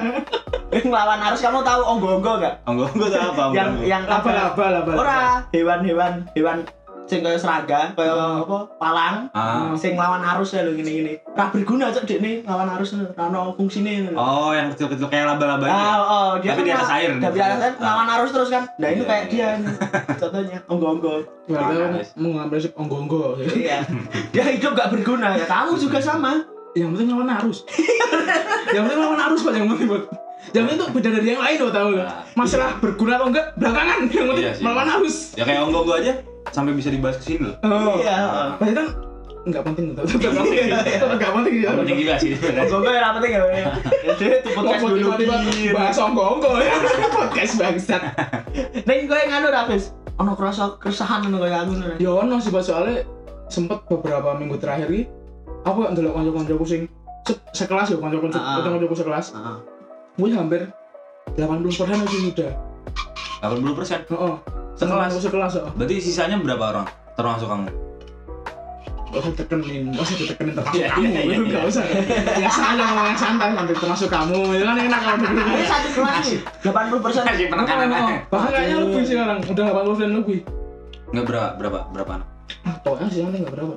Ngelawan 0.69 1.19
arus 1.25 1.41
kamu 1.41 1.65
tahu 1.65 1.81
onggo-onggo 1.81 2.33
gak? 2.39 2.55
Enggak, 2.63 2.93
enggak 2.93 3.11
tahu 3.11 3.25
apa. 3.33 3.43
Yang 3.51 3.71
yang 3.89 4.03
laba 4.05 4.31
laba 4.31 4.65
laba 4.71 4.93
Ora, 4.95 5.21
hewan-hewan 5.51 6.13
hewan 6.35 6.59
sing 7.09 7.25
kaya 7.25 7.35
serangga, 7.35 7.97
kaya 7.97 8.13
Hmm. 8.13 8.45
apa? 8.45 8.59
Palang. 8.77 9.17
Ah. 9.33 9.73
Sing 9.73 9.97
lawan 9.97 10.21
arus 10.21 10.53
ya 10.53 10.61
lho 10.61 10.73
ngene-ngene. 10.73 11.25
Ora 11.27 11.49
berguna 11.49 11.89
cok 11.89 12.05
dekne 12.05 12.45
lawan 12.45 12.69
arus 12.71 12.93
ora 12.93 13.09
ono 13.25 13.53
fungsine. 13.53 14.13
Oh, 14.13 14.53
yang 14.53 14.69
kecil-kecil 14.71 15.09
kayak 15.09 15.25
laba-laba 15.27 15.65
Ah, 15.65 15.73
itu. 15.73 15.97
oh, 16.05 16.31
dia 16.39 16.51
Tapi 16.51 16.61
kan 16.61 16.65
di 16.65 16.73
atas 16.73 16.91
air. 16.93 17.11
Di 17.11 17.27
atas 17.27 17.61
air 17.63 17.75
lawan 17.79 18.09
arus 18.11 18.31
terus 18.31 18.49
kan. 18.49 18.63
Nah, 18.77 18.89
itu 18.89 19.01
Iya, 19.01 19.09
kayak 19.09 19.25
iya. 19.27 19.31
dia 19.33 19.49
nih. 19.59 19.75
Contohnya 20.21 20.59
onggo-onggo. 20.67 21.15
arus. 21.49 22.09
mengambil 22.15 22.57
nasib 22.57 22.73
onggo-onggo 22.77 23.41
Iya. 23.41 23.89
Dia 24.31 24.45
hidup 24.47 24.77
gak 24.77 24.93
berguna 24.93 25.33
ya. 25.35 25.45
Kamu 25.45 25.75
juga 25.75 25.97
sama. 25.99 26.45
yang 26.71 26.93
penting 26.93 27.11
lawan 27.11 27.27
arus 27.33 27.65
yang 28.71 28.85
penting 28.85 29.01
lawan 29.01 29.19
arus 29.19 29.41
pak 29.41 29.51
yang 29.53 29.67
penting 29.67 29.89
buat 29.89 30.05
yang 30.49 30.63
penting 30.65 30.79
itu 30.79 30.87
beda 30.93 31.09
dari 31.11 31.27
yang 31.29 31.43
lain 31.43 31.57
loh 31.59 31.73
tahu 31.73 31.89
nggak? 31.91 32.07
Nah, 32.07 32.23
masalah 32.37 32.71
berguna 32.79 33.13
atau 33.17 33.27
enggak 33.27 33.47
belakangan 33.57 33.99
yang 34.07 34.27
penting 34.29 34.45
Iya 34.47 34.53
melawan 34.61 34.89
arus 34.95 35.17
Ya 35.35 35.43
kayak 35.43 35.61
onggo-onggo 35.65 35.95
aja 35.97 36.13
sampai 36.51 36.73
bisa 36.73 36.89
dibahas 36.89 37.17
ke 37.17 37.25
sini 37.27 37.47
loh. 37.47 37.57
oh 37.63 37.97
Iya. 37.97 38.17
berarti 38.57 38.75
kan 38.75 38.87
nggak 39.39 39.65
penting 39.65 39.85
tuh 39.89 40.05
tetap 40.05 40.19
nggak 40.19 40.35
penting 40.37 40.67
tetap 40.69 41.09
nggak 41.11 41.33
penting 41.33 41.55
ya 41.55 41.63
Yang 41.65 41.77
penting 41.79 41.97
juga 41.97 42.15
sih 42.19 42.31
sebenarnya. 42.35 42.63
Onggo-onggo 42.69 42.91
ya 42.93 43.09
penting 43.11 43.31
ya. 43.31 43.41
Ya 43.49 43.65
itu 44.13 44.27
podcast 44.51 44.81
dulu. 44.83 44.97
tiba-tiba 44.99 45.35
bahas 45.73 45.97
onggo-onggo 45.99 46.51
ya 46.59 46.75
podcast 47.17 47.53
bangsat 47.57 48.03
Ning 48.89 49.01
kowe 49.05 49.23
nganu 49.23 49.49
ra, 49.49 49.63
Fis? 49.65 49.85
Ono 50.17 50.33
kerasa 50.35 50.77
keresahan 50.77 51.25
ngono 51.25 51.39
kaya 51.41 51.63
aku 51.63 51.73
ngono. 51.73 51.95
ya 51.97 52.11
ono 52.13 52.35
sih 52.39 52.51
soalnya 52.53 53.07
sempet 53.47 53.79
beberapa 53.87 54.35
minggu 54.35 54.59
terakhir 54.59 54.89
ini 54.89 55.07
aku 55.63 55.79
ndelok 55.89 56.13
kanca-kancaku 56.13 56.65
sing 56.65 56.81
se- 57.23 57.41
sekelas 57.55 57.89
ya 57.89 57.97
kanca-kanca 57.97 58.37
Ah. 58.37 58.61
kanca-kancaku 58.61 58.95
sekelas 58.97 59.27
Heeh. 59.33 59.57
gue 60.15 60.29
hampir 60.31 60.61
80 61.31 61.47
persen 61.71 61.97
masih 61.97 62.21
muda 62.27 62.49
80 63.41 63.79
persen. 63.79 63.99
oh 64.11 64.37
Sekelas. 64.75 65.11
sekelas 65.13 65.53
oh 65.59 65.71
Berarti 65.75 65.99
sisanya 65.99 66.39
berapa 66.39 66.65
orang? 66.73 66.87
Termasuk 67.15 67.47
kamu? 67.47 67.67
Gak 69.09 69.19
usah 69.19 69.31
ditekenin, 69.33 69.83
gak 69.91 70.05
usah 70.05 70.17
ditekenin 70.17 70.53
termasuk 70.53 70.77
Iya, 70.77 70.89
kamu, 70.93 71.01
iya, 71.03 71.09
iya, 71.19 71.33
itu 71.33 71.43
iya. 71.43 71.55
gak 71.57 71.65
usah 71.67 71.83
Biasa 72.37 72.61
aja 72.63 72.83
ngomong 72.85 73.07
yang 73.09 73.17
santai, 73.17 73.49
nanti 73.51 73.73
termasuk 73.73 74.09
kamu, 74.09 74.39
itu 74.53 74.65
kan 74.65 74.77
enak 74.77 75.01
kalau 75.01 75.17
Ini 75.17 75.29
ditekenin 75.33 75.65
satu 75.65 75.89
kelas 75.91 76.27
nih. 76.29 76.41
80% 76.61 77.25
Kasih 77.25 77.47
penekanan 77.49 77.89
Oh, 77.89 77.97
aja. 77.97 78.15
Bahkan 78.29 78.51
kayaknya 78.53 78.77
lebih 78.79 79.03
sekarang, 79.03 79.39
udah 79.41 79.65
80% 79.65 80.13
lebih 80.15 80.39
Enggak 81.09 81.25
berapa? 81.25 81.49
Berapa? 81.57 81.79
Berapa 81.89 82.11
anak? 82.15 82.29
Ah, 82.63 82.77
Pokoknya 82.79 83.09
sih 83.09 83.21
nanti 83.23 83.41
gak 83.41 83.55
berapa 83.55 83.75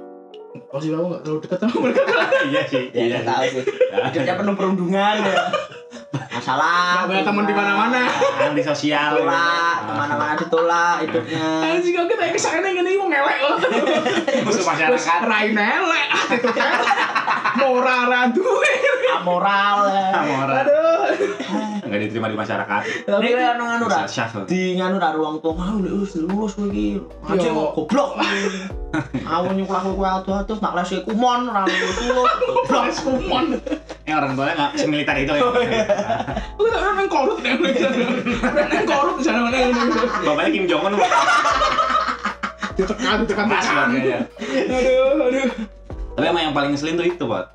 Pasti 0.67 0.87
kamu 0.91 1.05
gak 1.07 1.21
terlalu 1.23 1.39
dekat 1.41 1.57
sama 1.57 1.75
mereka 1.79 2.01
Iya 2.51 2.61
sih. 2.67 2.83
Ya, 2.91 3.03
saya 3.09 3.23
tahu 3.23 3.45
sih. 3.49 3.63
Hidupnya 3.87 4.33
penuh 4.35 4.53
perundungan 4.53 5.15
ya. 5.17 5.35
Masalah. 6.11 7.07
Gak 7.07 7.07
banyak 7.07 7.23
teman 7.23 7.43
di 7.47 7.55
mana-mana 7.55 8.03
Di 8.51 8.63
sosial. 8.63 9.15
Ditolak, 9.15 9.75
ke 9.87 9.93
mana-mana 9.95 10.33
ditolak 10.35 10.95
hidupnya. 11.07 11.47
Anjing 11.63 11.93
kok 11.95 12.05
kita 12.11 12.23
ke 12.35 12.39
sana 12.39 12.67
gini 12.71 12.99
mau 12.99 13.07
ngelek 13.07 13.37
loh 13.47 13.57
Musuh 14.45 14.63
masyarakat. 14.67 15.19
Rai 15.23 15.55
nelek, 15.55 16.07
itu 16.35 16.49
kan 16.51 16.71
Mora 17.59 17.97
raduwe 18.07 18.73
Amoral 19.21 19.77
ya. 19.91 20.07
Amora. 20.19 20.53
Aduh 20.63 21.80
Enggak 21.91 22.07
diterima 22.07 22.31
di 22.31 22.39
masyarakat. 22.39 22.81
Tapi 23.03 23.27
kayak 23.35 23.59
ono 23.59 23.63
nganu 23.67 23.85
ra. 23.91 24.07
Di 24.47 24.79
nganu 24.79 24.95
ra 24.95 25.11
ruang 25.11 25.43
tuh, 25.43 25.51
ah 25.59 25.75
lulus 25.75 26.15
lulus 26.15 26.55
kowe 26.55 26.71
iki. 26.71 27.03
Aja 27.27 27.51
goblok. 27.51 28.15
Aku 29.27 29.51
nyuklak 29.51 29.83
kowe 29.91 30.07
atuh-atuh 30.07 30.55
nak 30.63 30.71
les 30.79 31.03
kumon 31.03 31.51
ra 31.51 31.67
lulus. 31.67 32.31
Goblok. 32.47 32.83
Kumon 32.95 33.59
Yang 34.07 34.15
orang 34.23 34.31
tuanya 34.39 34.53
enggak 34.55 34.71
semiliter 34.79 35.15
itu 35.19 35.33
ya. 35.35 35.43
Aku 36.55 36.67
tak 36.71 36.79
pernah 36.79 36.93
main 36.95 37.09
korut 37.11 37.37
nih 37.43 37.51
korut 38.87 39.15
di 39.19 39.23
sana 39.27 39.39
mana 39.51 39.57
Bapaknya 40.23 40.49
Kim 40.55 40.65
Jong 40.71 40.87
Un. 40.87 40.95
Ditekan, 42.79 43.27
ditekan, 43.27 43.45
bapaknya. 43.51 44.31
Aduh, 44.39 45.27
aduh 45.27 45.47
Tapi 46.15 46.25
emang 46.31 46.43
yang 46.47 46.55
paling 46.55 46.71
ngeselin 46.71 46.95
tuh 46.95 47.03
itu, 47.03 47.23
Pak. 47.27 47.45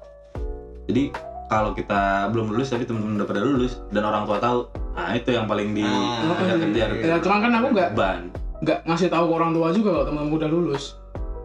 Jadi 0.92 1.02
kalau 1.46 1.70
kita 1.72 2.00
belum 2.28 2.50
lulus 2.50 2.68
tapi 2.68 2.82
teman-teman 2.82 3.16
udah 3.16 3.28
pada 3.28 3.40
lulus 3.40 3.78
dan 3.88 4.02
orang 4.02 4.24
tua 4.24 4.36
tahu, 4.36 4.66
nah 4.92 5.10
itu 5.10 5.30
yang 5.30 5.46
paling 5.46 5.72
di 5.72 5.82
Ah, 5.82 6.34
kejar-kejar. 6.34 6.88
iya. 6.92 7.06
Ya, 7.06 7.16
cuman 7.16 7.38
kan 7.40 7.52
aku 7.54 7.66
nggak 7.70 7.90
Ban. 7.92 8.20
nggak 8.58 8.78
ngasih 8.84 9.08
tahu 9.08 9.24
ke 9.24 9.34
orang 9.34 9.52
tua 9.52 9.68
juga 9.70 9.88
kalau 9.92 10.04
temen 10.04 10.24
udah 10.28 10.48
lulus. 10.48 10.84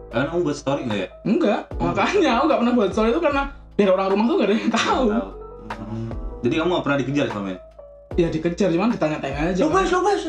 Kan 0.08 0.26
kamu 0.26 0.40
buat 0.42 0.56
story 0.56 0.80
nggak 0.84 0.98
ya? 0.98 1.08
Enggak, 1.22 1.60
Oh. 1.72 1.88
makanya 1.88 2.30
aku 2.36 2.44
nggak 2.44 2.58
pernah 2.58 2.74
buat 2.74 2.90
story 2.90 3.08
itu 3.10 3.20
karena 3.20 3.42
biar 3.72 3.90
orang 3.90 4.06
rumah 4.10 4.24
tuh 4.26 4.36
gak 4.36 4.48
ada 4.48 4.54
yang 4.54 4.70
tahu. 4.70 5.02
Hmm. 5.08 6.08
Jadi 6.42 6.54
kamu 6.54 6.68
nggak 6.68 6.84
pernah 6.84 6.98
dikejar 6.98 7.26
selama 7.28 7.48
ini? 7.48 7.60
Ya 8.12 8.28
dikejar, 8.28 8.68
cuman 8.68 8.88
ditanya-tanya 8.90 9.36
aja. 9.48 9.60
Lulus 9.62 9.88
lulus. 9.88 10.22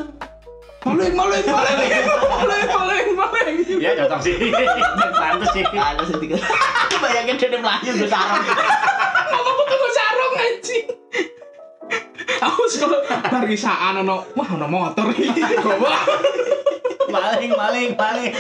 Maling, 0.84 1.16
maling, 1.16 1.46
maling, 1.46 1.80
maling, 2.44 2.68
maling, 2.70 3.08
maling. 3.16 3.56
Ya 3.80 3.92
cocok 3.98 4.20
sih. 4.28 4.36
Pantes 5.14 5.50
sih. 5.52 5.64
Ada 5.66 6.04
sedikit. 6.06 6.44
Bayangin 6.94 7.36
dia 7.36 7.56
melayu 7.56 7.92
gue 7.94 8.04
sarung. 8.06 8.44
Ngomong 9.26 9.56
tuh 9.62 9.78
gue 9.78 9.92
sarung 9.94 10.33
anjing. 10.44 10.86
Aku 12.44 12.62
sekolah 12.68 13.00
barisaan 13.24 14.04
ono, 14.04 14.28
wah 14.36 14.50
ono 14.52 14.68
motor. 14.68 15.08
Goblok. 15.64 16.04
Maling 17.08 17.52
maling 17.54 17.90
maling. 17.96 18.34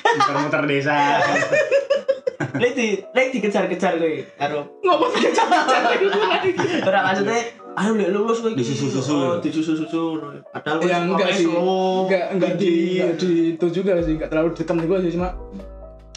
Muter-muter 0.00 0.62
desa. 0.66 0.96
Lek 2.56 2.72
di 2.72 2.86
lek 3.14 3.26
dikejar-kejar 3.30 4.00
kowe 4.00 4.12
karo 4.34 4.60
Ngomong 4.80 5.12
kejar-kejar 5.12 5.82
lagi. 5.86 6.06
ora 6.82 6.98
maksudnya 7.04 7.38
ayo 7.76 7.92
lek 7.94 8.10
lulus 8.10 8.40
kowe 8.40 8.50
iki. 8.50 8.64
Disusu-susu. 8.64 9.12
Oh, 9.14 9.34
disusu-susu. 9.38 10.02
Padahal 10.50 10.76
kowe 10.80 10.88
Ya 10.88 10.98
enggak 11.04 11.30
sih, 11.36 11.46
enggak 11.46 12.24
enggak 12.34 12.52
di 12.56 12.72
di 13.14 13.30
itu 13.54 13.66
juga 13.70 14.00
sih, 14.02 14.16
enggak 14.16 14.28
terlalu 14.32 14.48
ditekan 14.56 14.80
juga 14.80 14.96
sih 15.00 15.12
cuma 15.14 15.28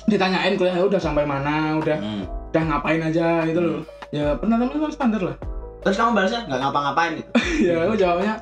ditanyain 0.03 0.56
kuliah 0.58 0.80
udah 0.82 1.00
sampai 1.00 1.24
mana, 1.24 1.77
udah 1.80 1.98
Hmm. 2.00 2.24
udah 2.50 2.63
ngapain 2.68 3.01
aja 3.03 3.46
gitu 3.46 3.60
loh. 3.62 3.80
Ya 4.13 4.38
pernah 4.38 4.62
temen 4.62 4.77
kan 4.77 4.93
standar 4.93 5.22
lah. 5.25 5.36
Terus 5.82 5.98
kamu 5.98 6.13
balasnya 6.13 6.46
enggak 6.46 6.60
ngapa-ngapain 6.62 7.12
gitu. 7.17 7.29
ya 7.65 7.82
aku 7.82 7.98
jawabnya 7.98 8.38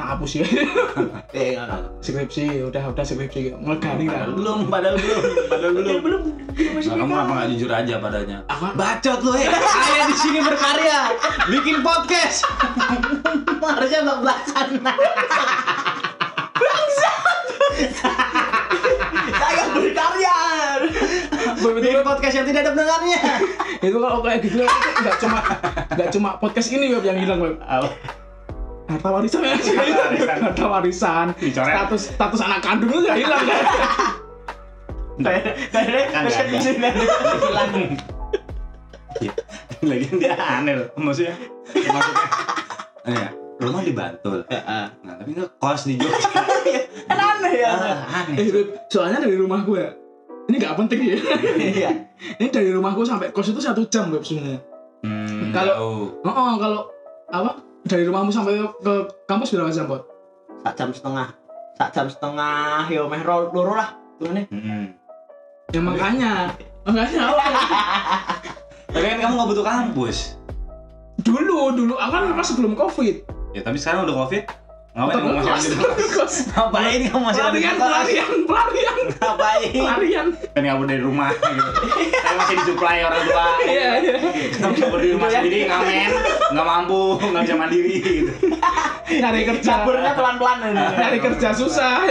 tak 0.00 0.06
hapus 0.16 0.30
ya. 0.40 0.44
Eh 1.36 1.60
enggak. 1.60 1.92
skripsi 2.00 2.64
udah 2.64 2.88
udah 2.88 3.04
skripsi 3.04 3.52
ngelegani 3.52 4.08
lah. 4.08 4.32
Belum, 4.32 4.72
padahal 4.72 4.96
belum, 4.96 5.22
padahal 5.52 5.72
belum. 5.76 5.96
belum. 6.00 6.22
Nah, 6.56 6.96
kamu 6.96 7.14
apa 7.20 7.32
nggak 7.36 7.48
jujur 7.52 7.68
aja 7.68 7.94
padanya? 8.00 8.38
Apa? 8.48 8.72
Bacot 8.72 9.20
lu, 9.20 9.32
eh. 9.36 9.44
Saya 9.52 10.08
di 10.08 10.16
sini 10.16 10.40
berkarya, 10.40 11.12
bikin 11.52 11.84
podcast. 11.84 12.48
Harusnya 13.60 14.00
mbak 14.08 14.18
belasan. 14.24 14.68
Saya 19.36 19.64
berkarya. 19.68 20.29
Bikin 21.60 22.00
podcast 22.00 22.34
yang 22.34 22.46
tidak 22.48 22.60
ada 22.64 22.70
pendengarnya. 22.72 23.20
itu 23.86 23.96
kalau 23.96 24.18
kayak 24.20 24.38
gitu 24.44 24.56
itu 24.60 24.88
nggak 25.00 25.16
cuma 25.20 25.38
nggak 25.92 26.08
cuma 26.12 26.30
podcast 26.36 26.68
ini 26.70 26.92
web 26.92 27.04
yang 27.04 27.18
hilang 27.18 27.40
web 27.40 27.56
harta 28.90 29.08
warisan 29.08 29.40
ya 29.46 29.54
warisan. 29.54 30.38
harta 30.42 30.64
warisan 30.66 31.26
status 31.38 32.02
status 32.10 32.40
anak 32.42 32.60
kandung 32.60 32.90
itu 32.90 33.00
nggak 33.06 33.18
hilang 33.22 33.44
kan 35.20 36.24
sini 36.26 36.56
hilang. 36.58 37.70
Lagi 39.80 40.06
dia 40.12 40.36
aneh 40.36 40.74
loh, 40.76 40.88
maksudnya. 40.96 41.36
Maksudnya. 41.72 42.24
Ya, 43.08 43.28
rumah 43.56 43.80
di 43.80 43.92
Bantul. 43.92 44.44
Nah, 44.48 44.92
tapi 45.16 45.30
nggak 45.32 45.56
kos 45.56 45.88
di 45.88 45.96
Jogja. 45.96 46.28
Kan 47.08 47.16
aneh 47.36 47.52
ya. 47.64 47.70
Ah, 47.72 47.84
Eh, 47.84 47.96
Aneh. 48.36 48.48
Beb, 48.52 48.68
soalnya 48.92 49.24
dari 49.24 49.36
rumah 49.40 49.64
gue 49.64 49.84
ini 50.50 50.58
nggak 50.58 50.74
penting 50.76 51.00
ya 51.00 51.16
Iya. 51.78 51.90
ini 52.36 52.48
dari 52.48 52.68
rumah 52.68 52.90
gue 52.90 53.02
sampai 53.02 53.30
kos 53.30 53.48
itu 53.48 53.58
satu 53.58 53.86
jam 53.86 54.10
Beb 54.10 54.20
sebenarnya 54.20 54.60
Hmm, 55.00 55.48
Kalau- 55.50 56.12
oh, 56.20 56.28
oh, 56.28 56.54
kalau 56.58 56.84
apa 57.26 57.56
dari 57.82 58.04
rumahmu 58.04 58.28
sampai 58.28 58.52
ke 58.76 58.94
kampus 59.24 59.48
berapa 59.50 59.70
jam 59.70 59.88
Bot? 59.88 60.04
Sak 60.60 60.76
jam 60.76 60.92
setengah. 60.92 61.32
Sak 61.72 61.88
jam 61.90 62.04
setengah 62.04 62.84
yo 62.86 63.08
meh 63.08 63.16
ro- 63.18 63.48
loro 63.48 63.72
lah. 63.72 63.96
Turune. 64.18 64.44
Hmm. 64.46 64.92
ya 65.70 65.80
makanya 65.80 66.52
makanya 66.82 67.30
apa 67.30 67.42
Tapi 68.90 69.06
kan 69.06 69.18
kamu 69.20 69.32
nggak 69.32 69.48
butuh 69.48 69.64
kampus. 69.64 70.16
dulu 71.18 71.72
dulu 71.72 71.94
aku 71.94 72.10
kan 72.10 72.34
pas 72.34 72.44
sebelum 72.44 72.72
covid 72.74 73.24
Ya 73.50 73.60
tapi 73.60 73.76
sekarang 73.76 74.04
udah 74.04 74.16
covid. 74.20 74.44
Ngapain 75.00 75.16
Tetap 75.16 75.24
kamu 75.24 75.40
masih 75.40 75.48
kos, 75.48 75.64
ada 75.64 75.64
di 75.64 75.76
tetap 75.80 76.12
kos. 76.12 76.34
Ngapain 76.52 77.00
kamu 77.08 77.22
masih 77.24 77.40
ada 77.40 77.50
di 77.56 77.60
pelarian 77.64 77.80
kos? 77.80 77.88
pelarian 77.88 78.28
pelarian 78.44 78.96
Ngapain? 79.16 79.72
pelarian 79.72 80.26
Kan 80.52 80.62
kabur 80.68 80.84
dari 80.84 81.02
rumah 81.02 81.30
gitu. 81.32 81.70
Saya 82.20 82.34
masih 82.36 82.54
disuplai 82.60 83.00
orang 83.00 83.22
tua. 83.24 83.46
iya 83.64 83.90
iya 84.04 84.16
Kamu 84.60 84.74
kabur 84.76 85.00
di 85.00 85.08
rumah 85.16 85.28
sendiri 85.32 85.58
ngamen, 85.64 86.10
nggak 86.52 86.66
mampu, 86.68 87.02
nggak 87.16 87.42
bisa 87.48 87.56
mandiri 87.56 87.96
gitu. 88.04 88.32
nyari 89.10 89.42
kerja 89.42 89.82
Caburnya 89.82 90.12
pelan-pelan 90.14 90.58
nyari 90.70 91.18
kerja 91.18 91.48
susah 91.50 92.06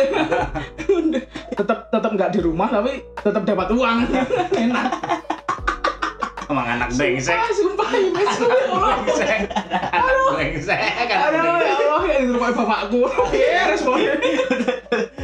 tetap 1.60 1.88
tetap 1.88 2.12
nggak 2.12 2.31
di 2.36 2.39
rumah 2.43 2.67
tapi 2.67 3.00
tetap 3.24 3.43
dapat 3.48 3.67
uang 3.72 3.98
enak 4.51 4.88
Emang 6.50 6.65
anak 6.65 6.89
brengsek. 6.91 7.29
ah 7.32 7.51
sumpah 7.53 7.89
ini 7.94 8.10
Allah 8.10 8.98
Brengsek. 9.06 9.39
Anak 9.94 10.15
brengsek. 10.34 10.79
Anak 10.98 11.18
aduh 11.29 11.46
brengsek. 11.53 11.77
ya 11.77 11.86
Allah 11.86 12.03
ya 12.03 12.18
di 12.18 12.27
rumah 12.27 12.50
bapakku 12.51 13.00
ya 13.32 13.62
responnya 13.70 14.13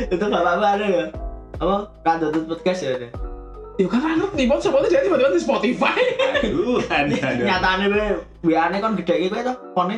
Itu 0.07 0.21
bapak 0.23 0.53
gua 0.55 0.69
ada 0.77 0.85
ya. 0.85 1.05
Apa? 1.57 1.75
Kan 2.01 2.15
tutup 2.21 2.43
podcast 2.47 2.81
ya. 2.81 2.91
ada. 2.93 3.07
ya 3.75 3.87
kan 3.89 3.99
nih 4.31 4.45
bot 4.45 4.61
siapa 4.61 4.79
tuh 4.79 4.87
jadi 4.87 5.03
tiba-tiba 5.03 5.33
di 5.33 5.41
Spotify 5.41 5.99
Aduh, 6.39 6.79
aduh, 6.85 7.19
aduh. 7.19 7.43
Nyatane 7.43 7.85
gue 7.89 8.07
WA-ne 8.45 8.77
kon 8.79 8.95
gede 8.95 9.15
iki 9.17 9.27
kowe 9.27 9.43
to, 9.43 9.53
fone. 9.75 9.97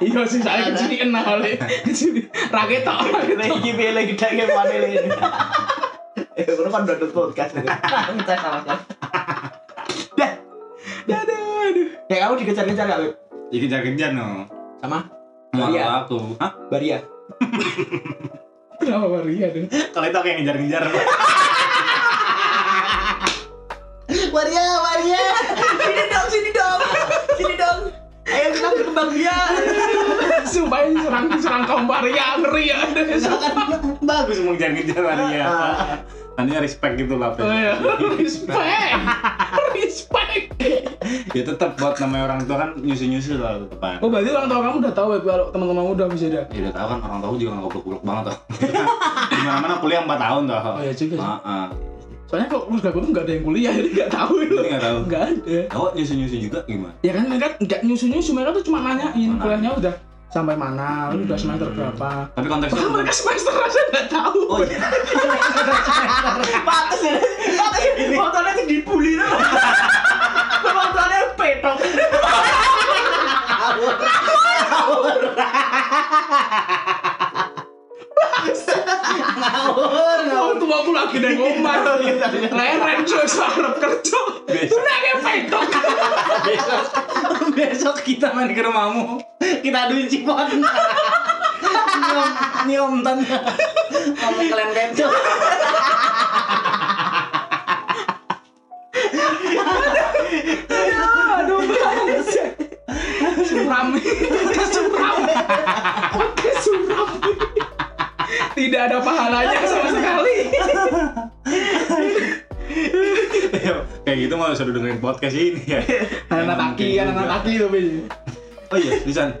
iya 0.00 0.20
sih 0.24 0.40
saya 0.40 0.72
kecil 0.72 0.96
kenal 0.96 1.44
kecil 1.84 2.24
raket 2.48 2.80
Kita 2.80 2.94
tok. 3.44 3.56
iki 3.58 3.70
piye 3.76 3.90
lagi 3.92 4.14
gede 4.14 4.28
iki 4.32 4.44
fone 4.48 4.76
Eh, 6.48 6.54
kono 6.58 6.68
kan 6.68 6.82
udah 6.82 7.10
podcast. 7.10 7.52
Ngecek 7.54 8.38
sama 8.38 8.58
Dah, 10.12 10.32
aduh 11.06 11.40
aduh 11.68 11.86
kayak 12.06 12.20
kamu 12.20 12.34
dikejar-kejar 12.42 12.84
gak, 12.84 12.98
Beb? 13.00 13.12
Ya 13.48 13.58
kejar-kejar 13.58 14.10
no. 14.12 14.46
Sama 14.80 14.98
Mau 15.52 15.68
Iya. 15.68 16.02
aku. 16.02 16.34
Hah? 16.40 16.52
Baria. 16.66 16.98
kenapa 18.80 19.06
Maria 19.06 19.46
deh 19.48 19.68
Kalau 19.92 20.06
itu 20.08 20.16
aku 20.16 20.26
yang 20.26 20.38
ngejar-ngejar. 20.42 20.82
Maria, 24.32 24.64
Maria. 24.80 25.22
Sini 25.78 26.04
dong, 26.08 26.26
sini 26.28 26.50
dong. 26.50 26.80
Sini 27.36 27.54
dong. 27.54 27.78
Ayo 28.24 28.48
kita 28.50 28.68
berkembang 28.72 29.08
biak. 29.12 29.48
sumpah 30.42 30.80
ini 30.84 31.00
serang 31.00 31.26
serang 31.38 31.64
kaum 31.64 31.84
Maria 31.84 32.36
ngeri 32.36 32.64
ya 32.68 32.78
Bagus 34.02 34.38
mau 34.40 34.52
ngejar-ngejar 34.52 35.00
Maria. 35.00 35.44
Nanti 36.32 36.50
respect 36.56 36.94
gitu 36.96 37.14
lah. 37.14 37.34
Oh 37.34 37.44
ya 37.46 37.76
respect 38.16 38.56
respect 39.74 40.46
Ya 41.36 41.42
tetap 41.42 41.76
buat 41.76 41.98
namanya 41.98 42.24
orang 42.26 42.40
tua 42.42 42.56
kan 42.58 42.70
nyusu-nyusu 42.74 43.36
lah 43.36 43.58
tetepan. 43.58 43.98
oh 43.98 44.08
berarti 44.08 44.28
orang 44.30 44.46
tua 44.46 44.60
kamu 44.60 44.76
udah 44.80 44.92
tahu 44.92 45.08
ya 45.10 45.20
kalau 45.22 45.44
teman-teman 45.50 45.84
udah 45.92 46.06
bisa 46.08 46.26
dah 46.28 46.44
Ya 46.48 46.60
udah 46.62 46.74
tahu 46.74 46.86
kan 46.88 46.98
orang 47.02 47.18
tua 47.20 47.30
juga 47.36 47.50
nggak 47.52 47.64
goblok-goblok 47.66 48.02
banget 48.02 48.24
toh. 48.24 48.36
Di 49.32 49.40
mana-mana 49.42 49.74
kuliah 49.78 50.00
4 50.02 50.12
tahun 50.14 50.42
toh. 50.46 50.60
oh 50.62 50.80
ya 50.80 50.92
juga 50.92 51.14
sih 51.14 51.22
Heeh. 51.22 51.66
soalnya 52.24 52.46
kok 52.48 52.62
keluarga 52.64 52.88
aku 52.88 52.98
tuh 52.98 53.10
nggak 53.10 53.24
ada 53.24 53.32
yang 53.34 53.44
kuliah 53.44 53.72
jadi 53.74 53.88
nggak 53.92 54.10
tahu 54.10 54.34
itu 54.40 54.54
nggak 54.56 54.80
tahu. 54.80 54.96
nggak 55.04 55.22
ada 55.22 55.58
Oh 55.74 55.88
nyusu-nyusu 55.92 56.36
juga 56.40 56.58
gimana? 56.64 56.94
ya 57.00 57.12
kan 57.12 57.24
mereka 57.26 57.46
nggak 57.58 57.80
nyusu 57.82 58.04
nyusu 58.08 58.30
mereka 58.32 58.50
tuh 58.54 58.64
cuma 58.64 58.78
nanyain 58.80 59.28
Mana? 59.28 59.42
kuliahnya 59.42 59.70
udah 59.76 59.94
sampai 60.32 60.56
mana 60.56 61.12
lu 61.12 61.22
udah 61.22 61.36
semester 61.36 61.68
Hmm. 61.68 61.76
berapa 61.76 62.10
Tapi 62.32 62.46
konteksnya 62.48 62.80
bahkan 62.80 62.92
mereka 62.96 63.12
semester 63.12 63.52
aja 63.52 63.80
nggak 63.86 64.06
tahu 64.08 64.40
Oh 64.48 64.60
iya. 64.64 64.80
Pantes 66.68 67.00
ya. 67.00 67.14
Pantes 67.52 67.82
ya. 67.84 67.92
Fotonya 68.16 68.50
tuh 68.52 68.66
dibully 68.66 69.12
tuh. 69.16 69.30
Fotonya 70.64 71.20
petok. 71.36 71.76
Ngawur, 79.42 80.18
ngawur. 80.28 80.54
Tuh 80.60 80.68
aku 80.70 80.90
lagi 80.94 81.16
neng 81.18 81.38
omah. 81.38 81.76
Leren 82.52 83.00
coy, 83.04 83.26
sarap 83.26 83.76
kerja. 83.78 84.20
Udah 84.48 84.96
pedok. 85.22 85.66
besok 86.42 86.82
besok 87.54 87.96
kita 88.02 88.34
main 88.34 88.50
ke 88.50 88.62
rumahmu 88.62 89.22
kita 89.62 89.78
aduin 89.88 90.06
cipon 90.10 90.62
nyium 92.02 92.28
nyium 92.66 92.94
tante 93.04 93.36
ngomong 94.18 94.46
kalian 94.50 94.70
kencok 94.74 95.12
Aduh, 101.42 101.58
suram. 103.42 103.88
Suram. 103.88 103.88
Suram. 104.70 105.18
Tidak 108.72 108.88
ada 108.88 109.04
pahalanya 109.04 109.58
sama 109.68 109.88
sekali. 109.92 110.36
kayak 114.08 114.16
gitu 114.16 114.34
mau 114.40 114.48
sudah 114.56 114.72
dengerin 114.72 114.96
podcast 114.96 115.36
ini 115.36 115.60
ya 115.68 115.84
Anak 116.32 116.56
taki, 116.56 116.96
anak 116.96 117.28
taki 117.36 117.60
tuh, 117.60 117.68
oh 118.72 118.78
iya 118.80 118.92
Lisan 119.04 119.36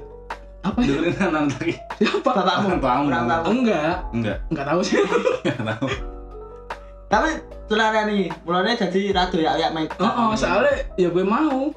Apa 0.60 0.84
ya? 0.84 1.00
dengerin 1.00 1.16
anak 1.16 1.42
taki 1.56 1.72
Siapa? 1.96 2.28
Tuamu. 2.76 3.08
Orang 3.08 3.24
tahu. 3.24 3.42
Enggak, 3.56 4.04
enggak 4.12 4.36
enggak 4.52 4.66
tahu 4.68 4.80
sih. 4.84 5.00
enggak 5.00 5.64
tahu 5.64 5.88
Tapi 7.08 7.30
sebenarnya 7.72 8.02
nih, 8.12 8.24
mulanya 8.44 8.72
jadi 8.84 9.00
rado 9.16 9.38
ya 9.40 9.56
ya 9.56 9.68
main. 9.72 9.88
Oh, 9.96 10.12
oh, 10.12 10.30
soalnya 10.36 10.84
ya 11.00 11.08
gue 11.08 11.24
mau. 11.24 11.72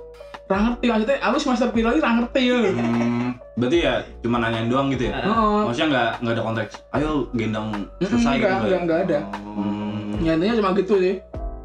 Ra 0.52 0.58
ngerti 0.60 0.86
maksudnya, 0.92 1.24
aku 1.24 1.38
semester 1.40 1.72
piro 1.72 1.96
ra 1.96 2.12
ngerti 2.20 2.42
ya. 2.52 2.60
hmm, 2.68 3.15
berarti 3.54 3.78
ya 3.80 3.94
cuma 4.20 4.38
nanyain 4.38 4.68
doang 4.68 4.88
gitu 4.90 5.08
ya 5.08 5.16
Heeh. 5.18 5.60
maksudnya 5.64 5.88
nggak 5.88 6.10
nggak 6.20 6.34
ada 6.34 6.44
konteks 6.44 6.74
ayo 6.92 7.10
gendong 7.32 7.70
selesai 7.98 8.36
enggak, 8.36 8.52
gitu 8.52 8.66
enggak, 8.66 8.80
enggak 8.82 9.00
ada. 9.02 9.20
Hmm. 9.48 10.12
Ya 10.20 10.32
intinya 10.34 10.56
cuma 10.56 10.70
gitu 10.74 10.94
sih. 10.98 11.16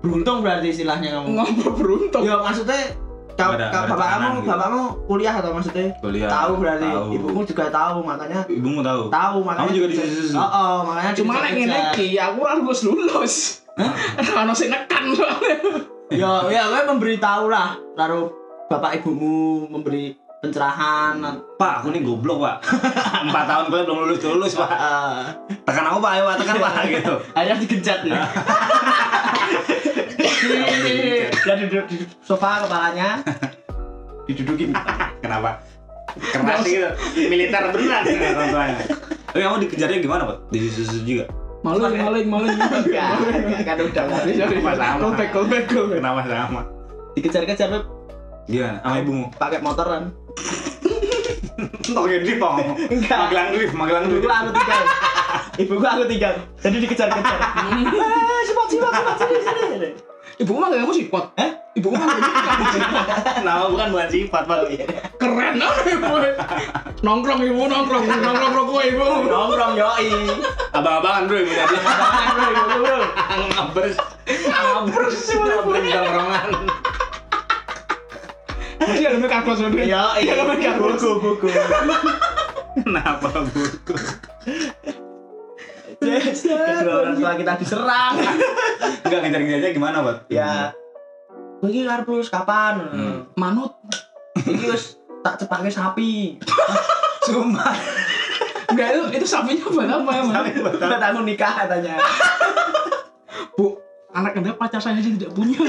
Beruntung 0.00 0.40
berarti 0.40 0.66
istilahnya 0.70 1.08
kamu. 1.12 1.26
Ngobrol 1.30 1.72
beruntung. 1.74 2.22
Ya 2.22 2.34
maksudnya 2.36 2.80
kau 3.32 3.46
Nggak 3.48 3.56
ada- 3.56 3.70
kau 3.70 3.80
nggak 3.80 3.90
bapak 3.94 4.08
kamu 4.10 4.26
gitu. 4.36 4.48
bapakmu 4.48 4.82
kuliah 5.06 5.34
atau 5.34 5.50
maksudnya 5.50 5.84
kuliah 5.98 6.28
tahu 6.28 6.52
berarti 6.56 6.86
tahu. 6.86 7.06
ibumu 7.10 7.40
juga 7.42 7.64
tahu 7.68 7.98
makanya 8.02 8.40
ibumu 8.46 8.80
tahu 8.80 9.02
tahu 9.08 9.38
makanya 9.40 9.64
Kamu 9.64 9.74
juga 9.74 9.86
disusu-susu? 9.88 10.34
oh, 10.34 10.44
oh 10.44 10.76
makanya 10.84 11.10
Cuma 11.14 11.32
nek 11.38 11.52
ngene 11.54 11.78
iki 11.90 12.08
aku 12.16 12.36
ora 12.38 12.54
lulus 12.54 12.80
lulus. 12.82 13.34
Hah? 13.74 13.92
Ono 14.40 14.52
sing 14.52 14.68
nekan 14.68 15.04
soalnya. 15.10 15.56
ya 16.10 16.30
ya 16.48 16.62
gue 16.66 16.82
memberitahu 16.86 17.44
lah 17.46 17.78
taruh 17.94 18.28
bapak 18.66 18.98
ibumu 18.98 19.64
memberi 19.68 20.18
pencerahan 20.40 21.20
Pak, 21.60 21.84
aku 21.84 21.92
nih 21.92 22.00
goblok, 22.00 22.40
Pak. 22.40 22.56
Empat 23.28 23.44
tahun 23.44 23.64
kuliah 23.68 23.84
belum 23.84 23.98
lulus 24.08 24.24
lulus, 24.24 24.52
Pak. 24.56 24.70
Eh, 24.72 25.20
Tekan 25.68 25.84
aku, 25.92 26.00
Pak. 26.00 26.10
Ayo, 26.16 26.22
Pak. 26.24 26.36
Tekan, 26.40 26.56
Pak. 26.56 26.72
Gitu. 26.90 27.14
akhirnya 27.36 27.56
digenjat 27.60 28.00
ya 28.08 28.20
dia 31.44 31.54
duduk 31.56 31.84
di 31.92 31.96
sofa 32.24 32.64
kepalanya 32.64 33.20
didudukin 34.24 34.72
Kenapa? 35.20 35.60
Keras 36.16 36.64
gitu. 36.64 36.90
Militer 37.28 37.70
beneran 37.70 38.02
orang 38.02 38.48
tuanya. 38.50 38.82
Tapi 39.30 39.40
kamu 39.46 39.56
dikejarnya 39.62 39.98
gimana, 40.02 40.22
Pak? 40.26 40.36
Disusu 40.50 41.06
juga? 41.06 41.28
Maling, 41.60 42.00
maling, 42.00 42.26
maling. 42.26 42.56
enggak 42.56 43.20
enggak, 43.20 43.62
kan 43.62 43.76
udah 43.78 44.04
Sorry, 44.10 44.32
sorry. 44.34 44.58
Sama? 44.64 44.96
Callback, 44.98 45.28
callback, 45.30 45.64
callback. 45.68 45.98
Kenapa 46.00 46.20
sama? 46.24 46.62
dikejar-kejar. 47.14 47.68
Gimana? 48.50 48.82
Sama 48.82 48.96
ibumu? 48.98 49.24
pakai 49.38 49.60
motoran 49.62 50.10
Pakai 51.90 52.18
drift, 52.22 52.40
Pak. 52.40 52.52
Enggak. 52.90 53.18
Magelang 53.18 53.48
drift, 53.54 53.74
Magelang 53.74 54.04
ibu 54.06 54.16
drift. 54.20 54.30
aku 54.30 54.50
tinggal 54.56 54.82
ibu 55.60 55.72
aku 55.76 56.04
tinggal 56.08 56.34
jadi 56.58 56.76
dikejar-kejar 56.80 57.38
eh 57.38 58.40
cepat 58.48 58.66
cepat 58.66 58.90
cepat 58.92 59.14
sini 59.20 59.38
sini 59.44 59.90
Ibu 60.40 60.56
mah 60.56 60.72
gak 60.72 60.88
sipot. 60.96 61.24
Eh? 61.36 61.50
Ibu 61.76 61.92
mah 61.92 62.00
Nama 63.44 63.68
bukan 63.68 63.92
bukan 63.92 64.08
sifat, 64.08 64.48
Pak. 64.48 64.72
keren 65.20 65.60
apa 65.60 65.82
ibu? 65.84 66.16
Nongkrong 67.04 67.40
ibu, 67.44 67.62
nongkrong, 67.68 68.04
nongkrong 68.08 68.52
rokok 68.56 68.82
ibu. 68.88 69.04
nongkrong 69.28 69.76
yoi 69.76 70.08
Abang-abangan, 70.72 71.28
bro, 71.28 71.36
ibu 71.44 71.52
tadi. 71.52 71.76
Apaan, 71.76 72.24
bro, 72.32 72.48
ibu? 72.48 72.88
Ngabers. 73.52 73.96
Ngabers. 74.24 75.16
Ngabers 75.28 75.88
nongkrongan. 75.92 76.48
Dia 78.80 79.12
helmnya 79.12 79.28
karbon 79.28 79.54
sebenarnya. 79.54 79.84
Ya, 79.84 80.02
Dia 80.18 80.32
helmnya 80.40 80.56
karbon. 80.72 80.96
buku 80.96 81.10
buku. 81.20 81.48
Kenapa 82.80 83.28
buku? 83.44 83.94
Kedua 86.00 86.94
orang 87.04 87.14
tua 87.20 87.32
kita 87.36 87.52
diserang. 87.60 88.14
Enggak 89.04 89.20
ngejar-ngejarnya 89.20 89.70
gimana, 89.76 89.96
Bot? 90.00 90.18
Ya. 90.32 90.72
Iki 91.60 91.84
kardus 91.84 92.32
kapan? 92.32 92.74
Hmm. 92.88 93.16
Manut. 93.36 93.76
Iki 94.40 94.72
wis 94.72 94.96
tak 95.20 95.36
cepake 95.36 95.68
sapi. 95.68 96.40
Cuma 97.28 97.76
Enggak 98.70 98.86
itu 98.94 99.02
itu 99.20 99.26
sapinya 99.28 99.66
buat 99.68 99.90
apa 99.90 100.10
ya, 100.14 100.22
Mas? 100.24 100.56
Buat 100.56 101.02
aku 101.04 101.20
nikah 101.26 101.52
katanya. 101.52 102.00
Bu, 103.58 103.76
anak 104.14 104.38
anda 104.40 104.56
pacar 104.56 104.80
saya 104.80 104.96
aja 104.96 105.10
tidak 105.10 105.34
punya. 105.36 105.58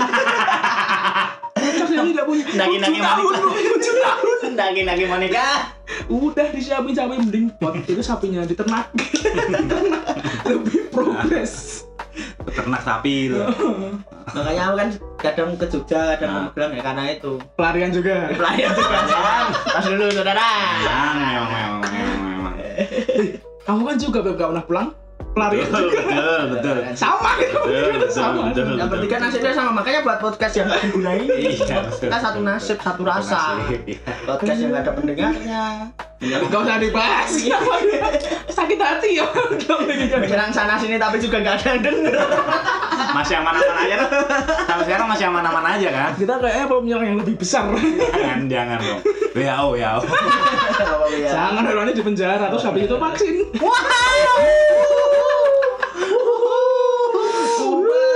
tidak 2.04 2.26
punya. 2.26 2.44
Nagi-nagi 2.52 3.00
tahun, 3.00 3.34
tujuh 3.44 3.96
tahun. 3.98 4.38
Nagi-nagi 4.54 5.04
mau 5.06 5.18
nikah. 5.18 5.58
Udah 6.08 6.48
disiapin 6.50 6.92
sapi 6.92 7.16
mending 7.16 7.46
buat 7.58 7.76
itu 7.78 8.02
sapinya 8.02 8.42
diternak. 8.44 8.90
Ternak. 9.70 10.04
Lebih 10.46 10.90
progres. 10.90 11.84
peternak 12.42 12.84
sapi 12.84 13.30
itu. 13.30 13.40
Makanya 14.36 14.62
aku 14.68 14.76
kan 14.76 14.90
kadang 15.18 15.50
ke 15.56 15.66
Jogja, 15.66 16.16
kadang 16.16 16.28
Nah. 16.28 16.40
ke 16.50 16.60
Magelang 16.60 16.72
ya 16.74 16.82
karena 16.84 17.04
itu. 17.08 17.32
Pelarian 17.56 17.92
juga. 17.92 18.16
Pelayan 18.34 18.72
juga 18.74 18.98
sayang. 19.08 19.48
Pas 19.76 19.86
dulu 19.86 20.06
saudara. 20.12 20.50
Ah, 20.84 21.12
memang 21.16 21.48
memang 21.48 21.80
memang 21.80 22.18
memang. 22.20 22.54
Kamu 23.62 23.82
kan 23.86 23.96
juga 23.96 24.20
Beb, 24.26 24.36
gak 24.36 24.50
pernah 24.52 24.66
pulang. 24.66 24.90
Pelarian 25.32 25.63
Betul, 25.63 25.84
juga. 25.88 26.02
betul, 26.04 26.41
betul. 26.52 26.76
Sama 26.91 27.30
gitu. 27.39 27.60
Betul, 27.63 27.91
betul, 28.04 28.10
Sama. 28.12 28.41
betul. 28.52 28.76
Yang 28.76 28.89
bertiga 28.91 29.15
nasibnya 29.24 29.54
sama, 29.56 29.72
makanya 29.72 30.00
buat 30.04 30.20
podcast 30.20 30.54
yang 30.60 30.67
ini. 30.91 31.15
Iya, 31.56 31.78
betul. 31.88 32.10
Kita 32.12 32.17
satu 32.20 32.39
nasib, 32.44 32.78
satu 32.84 33.02
rasa. 33.08 33.63
Nasib, 33.63 33.82
iya. 33.88 34.00
Podcast 34.28 34.60
yang 34.60 34.70
gak 34.76 34.84
ada 34.84 34.91
pendengarnya. 34.91 35.63
Gak 36.22 36.60
usah 36.62 36.78
dibahas. 36.78 37.30
Kenapa 37.34 37.74
dia 37.82 38.02
sakit 38.52 38.78
hati 38.78 39.10
ya? 39.17 39.26
Menyerang 40.22 40.52
sana 40.52 40.76
sini 40.78 41.00
tapi 41.00 41.17
juga 41.17 41.39
gak 41.41 41.63
ada 41.63 41.65
yang 41.74 41.82
denger. 41.82 42.20
Masih 43.15 43.36
aman-aman 43.39 43.76
aja 43.88 43.96
tuh. 44.06 44.24
Sampai 44.67 44.84
sekarang 44.86 45.08
masih 45.10 45.26
aman-aman 45.32 45.65
aja 45.65 45.88
kan? 45.89 46.10
Kita 46.13 46.34
kayaknya 46.38 46.65
perlu 46.67 46.82
menyerang 46.84 47.06
yang 47.08 47.17
lebih 47.24 47.36
besar. 47.39 47.72
Jangan, 47.72 48.39
jangan 48.52 48.78
dong. 48.84 49.02
WHO, 49.32 49.65
WHO. 49.80 50.00
Oh, 50.91 51.08
iya. 51.10 51.30
Jangan 51.32 51.63
hewannya 51.63 51.96
di 51.96 52.04
penjara 52.04 52.46
terus 52.52 52.63
habis 52.67 52.84
itu 52.84 52.96
vaksin. 53.00 53.36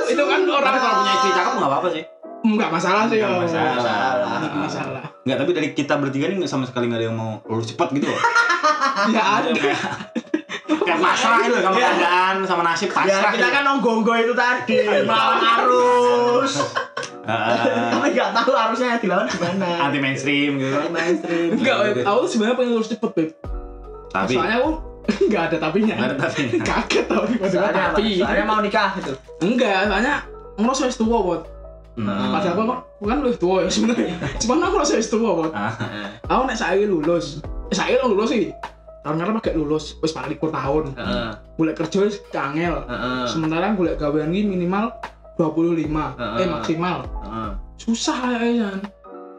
itu 0.06 0.24
kan 0.24 0.40
orang 0.48 0.70
Tapi 0.70 0.80
kalau 0.80 0.96
punya 1.02 1.14
istri 1.18 1.32
cakep 1.34 1.55
nggak 1.66 1.72
apa-apa 1.72 1.90
sih. 1.92 2.04
Enggak 2.46 2.70
masalah 2.70 3.04
sih. 3.06 3.18
Nggak 3.18 3.42
masalah. 3.42 3.74
Nggak 4.40 4.54
masalah. 4.62 5.04
Nggak, 5.20 5.38
tapi 5.40 5.52
dari 5.52 5.70
kita 5.72 5.94
bertiga 5.98 6.26
nih 6.28 6.38
nggak 6.38 6.52
sama 6.52 6.64
sekali 6.64 6.86
nggak 6.86 7.00
ada 7.00 7.08
yang 7.10 7.18
mau 7.18 7.42
lulus 7.44 7.68
cepat 7.68 7.90
gitu 7.92 8.06
loh. 8.06 8.22
Ya 9.08 9.22
ada. 9.40 9.50
Kayak 9.52 9.82
kayak 10.66 11.00
pasrah 11.00 11.38
itu 11.44 11.58
sama 11.58 11.76
Ya. 11.76 11.90
keadaan, 11.92 12.36
sama 12.44 12.62
nasib 12.64 12.88
Ya 12.88 12.96
pasrah. 12.96 13.32
kita 13.34 13.42
gitu. 13.42 13.50
kan 13.52 13.64
nonggo 13.64 13.92
itu 14.16 14.34
tadi 14.34 14.78
melawan 15.04 15.40
arus. 15.42 16.54
Tapi 17.92 18.08
nggak 18.12 18.30
tahu 18.32 18.54
arusnya 18.54 18.98
dilawan 18.98 19.26
gimana. 19.26 19.68
anti 19.84 19.98
mainstream 19.98 20.52
gitu. 20.56 20.70
Anti 20.72 20.92
mainstream. 20.92 21.50
Enggak, 21.56 21.76
Beb. 21.92 21.96
aku 22.04 22.18
tuh 22.20 22.30
sebenarnya 22.30 22.56
pengen 22.56 22.72
lulus 22.72 22.90
cepet, 22.90 23.12
Beb. 23.12 23.30
Tapi 24.08 24.34
Soalnya 24.34 24.58
aku 24.60 24.70
enggak 25.26 25.44
ada 25.44 25.58
tapinya. 25.60 25.94
nggak 25.96 26.08
ada 26.08 26.18
tapi. 26.20 26.42
Kaget 26.56 27.06
tau 27.06 27.24
tiba-tiba 27.26 27.50
Soalnya 27.52 27.74
apa? 27.76 27.88
tapi. 27.92 28.06
Soalnya 28.16 28.46
mau 28.46 28.60
nikah 28.60 28.90
gitu. 28.96 29.12
Enggak, 29.42 29.80
soalnya 29.86 30.14
ngerasa 30.56 30.82
wis 30.86 30.98
tua, 30.98 31.20
Bot. 31.20 31.42
Hmm. 31.96 32.32
Padahal 32.32 32.54
aku 32.54 32.64
kok 32.68 33.08
kan 33.08 33.18
lebih 33.24 33.40
tua 33.40 33.58
ya 33.64 33.70
sebenarnya. 33.72 34.16
Cuman 34.44 34.68
aku 34.68 34.76
wis 34.84 35.08
tua, 35.08 35.30
Bot. 35.32 35.52
Ah, 35.56 35.72
Aku 36.28 36.42
nek 36.44 36.58
saiki 36.60 36.86
lulus. 36.88 37.40
Eh, 37.72 37.76
saiki 37.76 38.00
lulus 38.04 38.30
sih. 38.36 38.52
Tahun 39.06 39.16
ngarep 39.22 39.38
pakai 39.40 39.54
lulus, 39.56 39.96
wis 40.04 40.12
paling 40.12 40.36
likur 40.36 40.52
tahun. 40.52 40.92
Heeh. 40.98 41.30
Golek 41.56 41.76
kerja 41.80 41.98
wis 42.04 42.20
kangel. 42.34 42.84
Sementara 43.30 43.72
golek 43.78 43.96
gawean 43.96 44.36
iki 44.36 44.44
minimal 44.44 44.92
25. 45.40 46.20
Heeh. 46.20 46.38
Eh 46.44 46.48
maksimal. 46.52 46.98
Susah 47.80 48.18
ya, 48.44 48.66
Jan. 48.68 48.80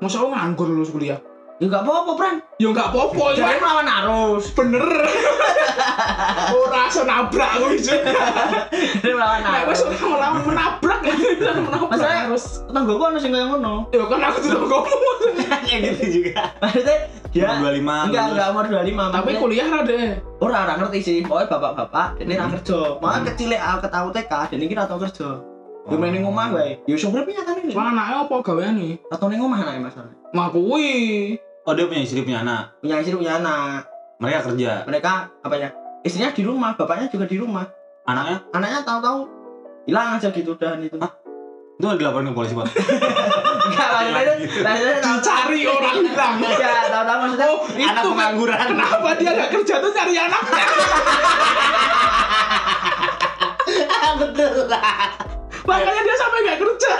Masa 0.00 0.20
aku 0.20 0.28
nganggur 0.32 0.68
lulus 0.68 0.92
kuliah? 0.92 1.20
Ya 1.56 1.66
nggak 1.66 1.82
apa-apa, 1.82 2.12
Pran. 2.14 2.36
Ya 2.60 2.68
enggak 2.68 2.88
apa-apa, 2.92 3.24
ya. 3.32 3.36
Jadi 3.40 3.56
melawan 3.58 3.88
arus. 3.88 4.44
Bener. 4.52 4.84
Ora 6.56 6.80
iso 6.86 7.00
nabrak 7.02 7.50
aku 7.56 7.66
juga. 7.76 8.12
Jadi 8.70 9.08
melawan 9.08 9.40
Nek 9.40 9.64
wis 9.66 9.80
arus. 9.80 10.00
ora 10.00 10.28
menabrak 10.36 11.00
menabrak 11.04 11.40
ya. 11.40 11.52
Menabrak 11.56 11.88
Masalahnya 11.88 12.20
harus. 12.28 12.44
tanggoku 12.66 13.02
ono 13.02 13.16
sing 13.16 13.32
kaya 13.32 13.46
ngono. 13.48 13.74
Ya 13.88 14.04
kan 14.04 14.20
aku 14.20 14.38
ngomong. 14.52 14.88
Kayak 15.66 15.80
gitu 15.96 16.04
juga. 16.20 16.42
Maksudnya 16.60 16.96
dia 17.32 17.48
25. 17.48 18.06
enggak 18.06 18.24
enggak 18.30 18.46
umur 18.52 18.64
25 18.68 19.16
Tapi 19.16 19.30
kuliah 19.36 19.66
rada. 19.66 19.96
Ora 20.38 20.56
ora 20.62 20.74
ngerti 20.76 20.98
sih. 21.00 21.16
Pokoknya 21.24 21.48
bapak-bapak 21.50 22.06
dene 22.20 22.36
ra 22.36 22.44
Hmm. 22.44 22.54
kerja. 22.54 22.78
Malah 23.00 23.18
Hmm. 23.18 23.28
kecil 23.32 23.50
aku 23.52 23.78
ketahu 23.82 24.06
TK, 24.12 24.32
dene 24.52 24.62
iki 24.62 24.74
ra 24.76 24.84
tau 24.84 25.00
kerja. 25.00 25.28
Yo 25.86 25.96
main 25.96 26.10
ning 26.10 26.26
omah 26.26 26.50
wae. 26.50 26.82
Yo 26.84 26.98
sing 26.98 27.08
urip 27.08 27.24
nyatane 27.24 27.62
nih. 27.62 27.72
Cuma 27.72 27.88
anaknya 27.88 28.26
apa 28.26 28.34
gaweane? 28.42 28.98
Atau 29.06 29.30
ning 29.30 29.38
omah 29.38 29.58
anake 29.62 29.78
Mas. 29.80 29.96
Mah 30.32 30.48
kuwi. 30.50 31.38
Oh 31.66 31.74
dia 31.74 31.90
punya 31.90 31.98
istri 31.98 32.22
punya 32.22 32.46
anak. 32.46 32.79
Punya 32.79 33.02
istri 33.02 33.18
punya 33.18 33.42
anak. 33.42 33.90
Mereka 34.22 34.38
kerja. 34.46 34.87
Mereka 34.87 35.12
apa 35.42 35.55
ya? 35.59 35.68
Istrinya 36.07 36.31
di 36.31 36.42
rumah, 36.46 36.79
bapaknya 36.79 37.11
juga 37.11 37.26
di 37.26 37.37
rumah. 37.37 37.66
Anaknya 38.07 38.38
Anaknya 38.55 38.81
tahu-tahu 38.87 39.26
hilang 39.83 40.14
aja 40.14 40.31
gitu 40.31 40.55
dan 40.55 40.79
itu. 40.79 40.94
itu 41.76 41.85
udah 41.85 41.98
dilaporin 41.98 42.31
ke 42.31 42.35
polisi 42.35 42.55
buat. 42.55 42.70
Enggak 42.70 43.88
maksudnya. 43.92 44.35
Maksudnya 44.62 44.94
Dicari 45.02 45.61
orang 45.66 45.94
hilang. 46.00 46.35
Ya, 46.40 46.74
tahu-tahu 46.88 47.18
maksudnya 47.20 47.48
Oh, 47.50 47.61
Anak 47.66 47.74
itu 47.74 47.83
kan 47.85 48.05
pengangguran. 48.14 48.66
kenapa 48.70 49.09
dia 49.18 49.31
gak 49.35 49.50
kerja 49.52 49.74
tuh 49.83 49.90
cari 49.90 50.14
anaknya? 50.16 50.64
betul 54.16 54.70
lah. 54.70 55.11
Makanya 55.66 56.00
dia 56.00 56.16
sampai 56.16 56.38
gak 56.46 56.59
kerja. 56.62 56.92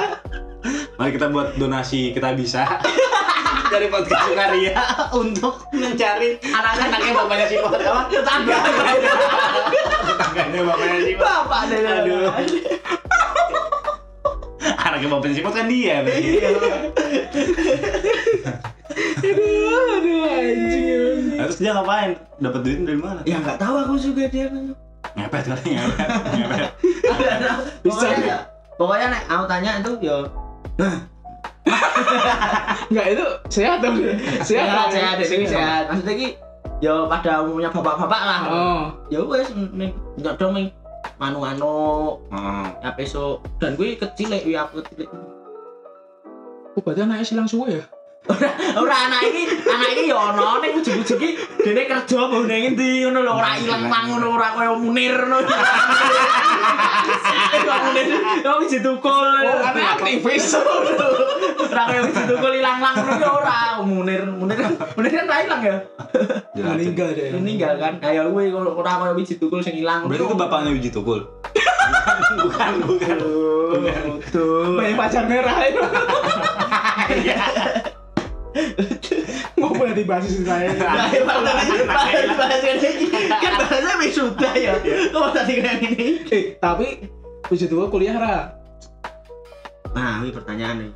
Mari 0.99 1.11
kita 1.15 1.27
buat 1.31 1.55
donasi 1.55 2.11
kita 2.11 2.35
bisa 2.35 2.67
dari 3.71 3.87
podcast 3.91 4.23
Sukaria 4.29 4.75
untuk 5.23 5.55
mencari 5.75 6.39
Anak-anaknya 6.43 7.13
bapaknya 7.15 7.47
si 7.51 7.55
apa? 7.59 7.69
Tetangga. 8.11 8.57
tetangganya 10.07 10.61
bapaknya 10.67 10.99
si. 11.03 11.13
Bapak 11.19 11.61
deh. 11.71 11.81
Aduh. 11.83 12.31
Anaknya 14.83 15.09
bapaknya 15.11 15.35
si 15.35 15.43
kan 15.43 15.67
dia. 15.69 15.97
berarti. 16.03 16.31
Aduh, 19.17 19.97
aduh 20.01 20.21
anjing. 20.31 21.37
Terus 21.37 21.57
dia 21.61 21.71
ngapain? 21.77 22.11
Dapat 22.41 22.61
duit 22.65 22.79
dari 22.85 23.01
mana? 23.01 23.21
Ya 23.29 23.37
nggak 23.41 23.59
tahu 23.61 23.75
aku 23.77 23.95
juga 24.01 24.25
dia. 24.29 24.49
Ngepet 25.17 25.45
kali 25.49 25.71
ngepet. 25.77 26.09
ngepet. 26.35 26.69
Bisa. 27.85 28.07
Pokoknya, 28.07 28.37
pokoknya 28.77 29.07
nek 29.13 29.23
aku 29.31 29.45
tanya 29.49 29.71
itu 29.81 29.93
yo 30.03 30.17
Enggak 32.91 33.07
itu 33.13 33.27
sehat 33.51 33.79
dong. 33.83 33.99
Sehat, 34.47 34.91
sehat 34.91 34.91
sehat 34.95 35.17
ini 35.27 35.47
sehat. 35.51 35.83
Maksudnya 35.91 36.15
ki 36.15 36.29
yo 36.85 37.11
pada 37.11 37.43
umumnya 37.43 37.71
bapak-bapak 37.73 38.23
lah. 38.23 38.41
Oh. 38.47 38.83
Ya 39.11 39.21
wes 39.25 39.51
ning 39.55 39.91
ndak 40.21 40.39
dong 40.39 40.55
ning 40.55 40.71
manu-manu 41.17 42.19
Heeh. 42.29 42.67
ya 42.83 42.91
besok 42.93 43.47
dan 43.63 43.79
gue 43.79 43.97
kecil 43.97 44.35
ya 44.35 44.69
aku 44.69 44.83
kecil 44.85 45.09
Oh, 46.77 46.85
berarti 46.85 47.09
anaknya 47.09 47.25
silang 47.25 47.49
suwe 47.49 47.81
ya? 47.81 47.85
Ora 48.77 48.97
anak 49.07 49.23
iki 49.25 49.43
anak 49.63 49.89
iki 49.93 50.11
ya 50.11 50.17
ono 50.19 50.59
ning 50.59 50.73
ujug-ujug 50.75 51.15
iki 51.17 51.31
dene 51.57 51.83
kerja 51.85 52.17
apa 52.21 52.37
ning 52.43 52.63
endi 52.73 53.03
ngono 53.03 53.23
lho 53.23 53.33
ora 53.33 53.51
ilang 53.57 53.85
mang 53.87 54.05
ngono 54.09 54.27
ora 54.33 54.49
kaya 54.53 54.73
munir 54.75 55.15
ngono 55.17 55.47
Iku 57.47 57.71
munir 57.71 58.07
yo 58.43 58.51
wis 58.59 58.71
ditukul 58.73 59.15
Oh, 59.47 59.63
anaknya 59.63 59.95
aktivis. 59.95 60.59
ora 60.59 61.83
kaya 61.87 62.01
wis 62.03 62.17
ditukul 62.17 62.53
ilang-lang 62.53 62.95
ngono 62.97 63.13
ya 63.15 63.31
ora 63.31 63.59
munir 63.81 64.23
munir 64.29 64.59
munir 64.93 65.11
kan 65.13 65.27
ra 65.27 65.37
ilang 65.41 65.63
ya 65.63 65.77
Meninggal 66.57 67.09
deh. 67.13 67.31
meninggal 67.33 67.75
kan 67.77 67.95
kayak 68.01 68.27
gue 68.27 68.43
ora 68.51 68.93
kaya 68.99 69.13
wis 69.15 69.31
ditukul 69.31 69.61
sing 69.61 69.79
ilang 69.79 70.05
Berarti 70.05 70.25
itu 70.25 70.35
bapaknya 70.35 70.71
Wiji 70.73 70.91
Tukul. 70.91 71.23
bukan, 72.37 72.73
bukan. 72.83 73.17
Tuh. 74.29 74.75
Banyak 74.75 74.99
pacar 74.99 75.25
merah 75.25 75.57
itu. 75.63 75.83
Mau 79.61 79.73
dibahas 79.93 80.25
istri 80.29 80.45
saya. 80.45 80.73
Nah, 80.77 81.09
bahas 81.27 82.31
bahas 82.37 82.63
ini 82.65 83.09
kan 83.41 83.53
bahasnya 83.61 83.95
wis 84.01 84.13
sudah 84.17 84.53
ya. 84.57 84.73
Kok 85.13 85.33
tadi 85.33 85.53
kayak 85.61 85.81
ini? 85.85 86.07
Eh, 86.29 86.45
tapi 86.61 87.09
puji 87.47 87.67
Tuhan 87.69 87.89
kuliah 87.89 88.17
ra. 88.17 88.37
Nah, 89.97 90.21
ini 90.21 90.31
pertanyaan 90.33 90.77
nih. 90.85 90.91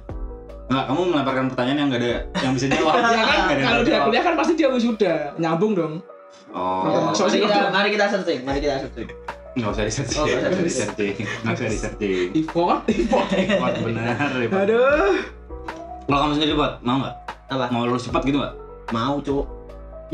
Enggak, 0.71 0.85
kamu 0.87 1.01
melemparkan 1.11 1.45
pertanyaan 1.51 1.79
yang 1.83 1.89
enggak 1.91 2.03
ada 2.05 2.13
yang 2.47 2.53
bisa 2.55 2.67
jawab. 2.71 2.95
Ya 3.01 3.03
kan 3.03 3.11
Nggak 3.11 3.25
ada 3.27 3.53
yang 3.59 3.67
kalau 3.67 3.83
dia 3.83 3.99
kuliah 4.07 4.23
kan 4.23 4.35
pasti 4.39 4.53
dia 4.55 4.69
sudah 4.79 5.17
nyambung 5.41 5.73
dong. 5.75 5.95
Oh, 6.51 7.11
mari 7.15 7.39
kita 7.39 7.71
mari 7.71 7.89
kita 7.95 8.07
searching, 8.11 8.41
mari 8.43 8.59
kita 8.59 8.83
searching. 8.87 9.09
enggak 9.51 9.71
usah 9.75 9.83
di-searching. 9.87 10.19
Oh, 10.19 10.27
nggak 10.27 10.39
Nggak 10.39 10.51
usah 10.51 10.63
di-searching. 10.63 11.15
Nggak 11.43 11.55
usah 11.55 11.67
di-searching. 11.71 12.27
Import, 12.39 12.81
import. 12.87 13.29
Buat 13.35 13.75
benar. 13.83 14.15
Aduh. 14.47 15.15
Kalau 16.07 16.19
kamu 16.27 16.33
sendiri 16.39 16.53
buat 16.59 16.73
mau 16.83 16.97
nggak? 17.03 17.15
Apa? 17.51 17.67
Mau 17.75 17.83
lulus 17.83 18.07
cepat 18.07 18.23
gitu 18.23 18.39
nggak? 18.39 18.55
Mau, 18.95 19.19
Cuk. 19.19 19.45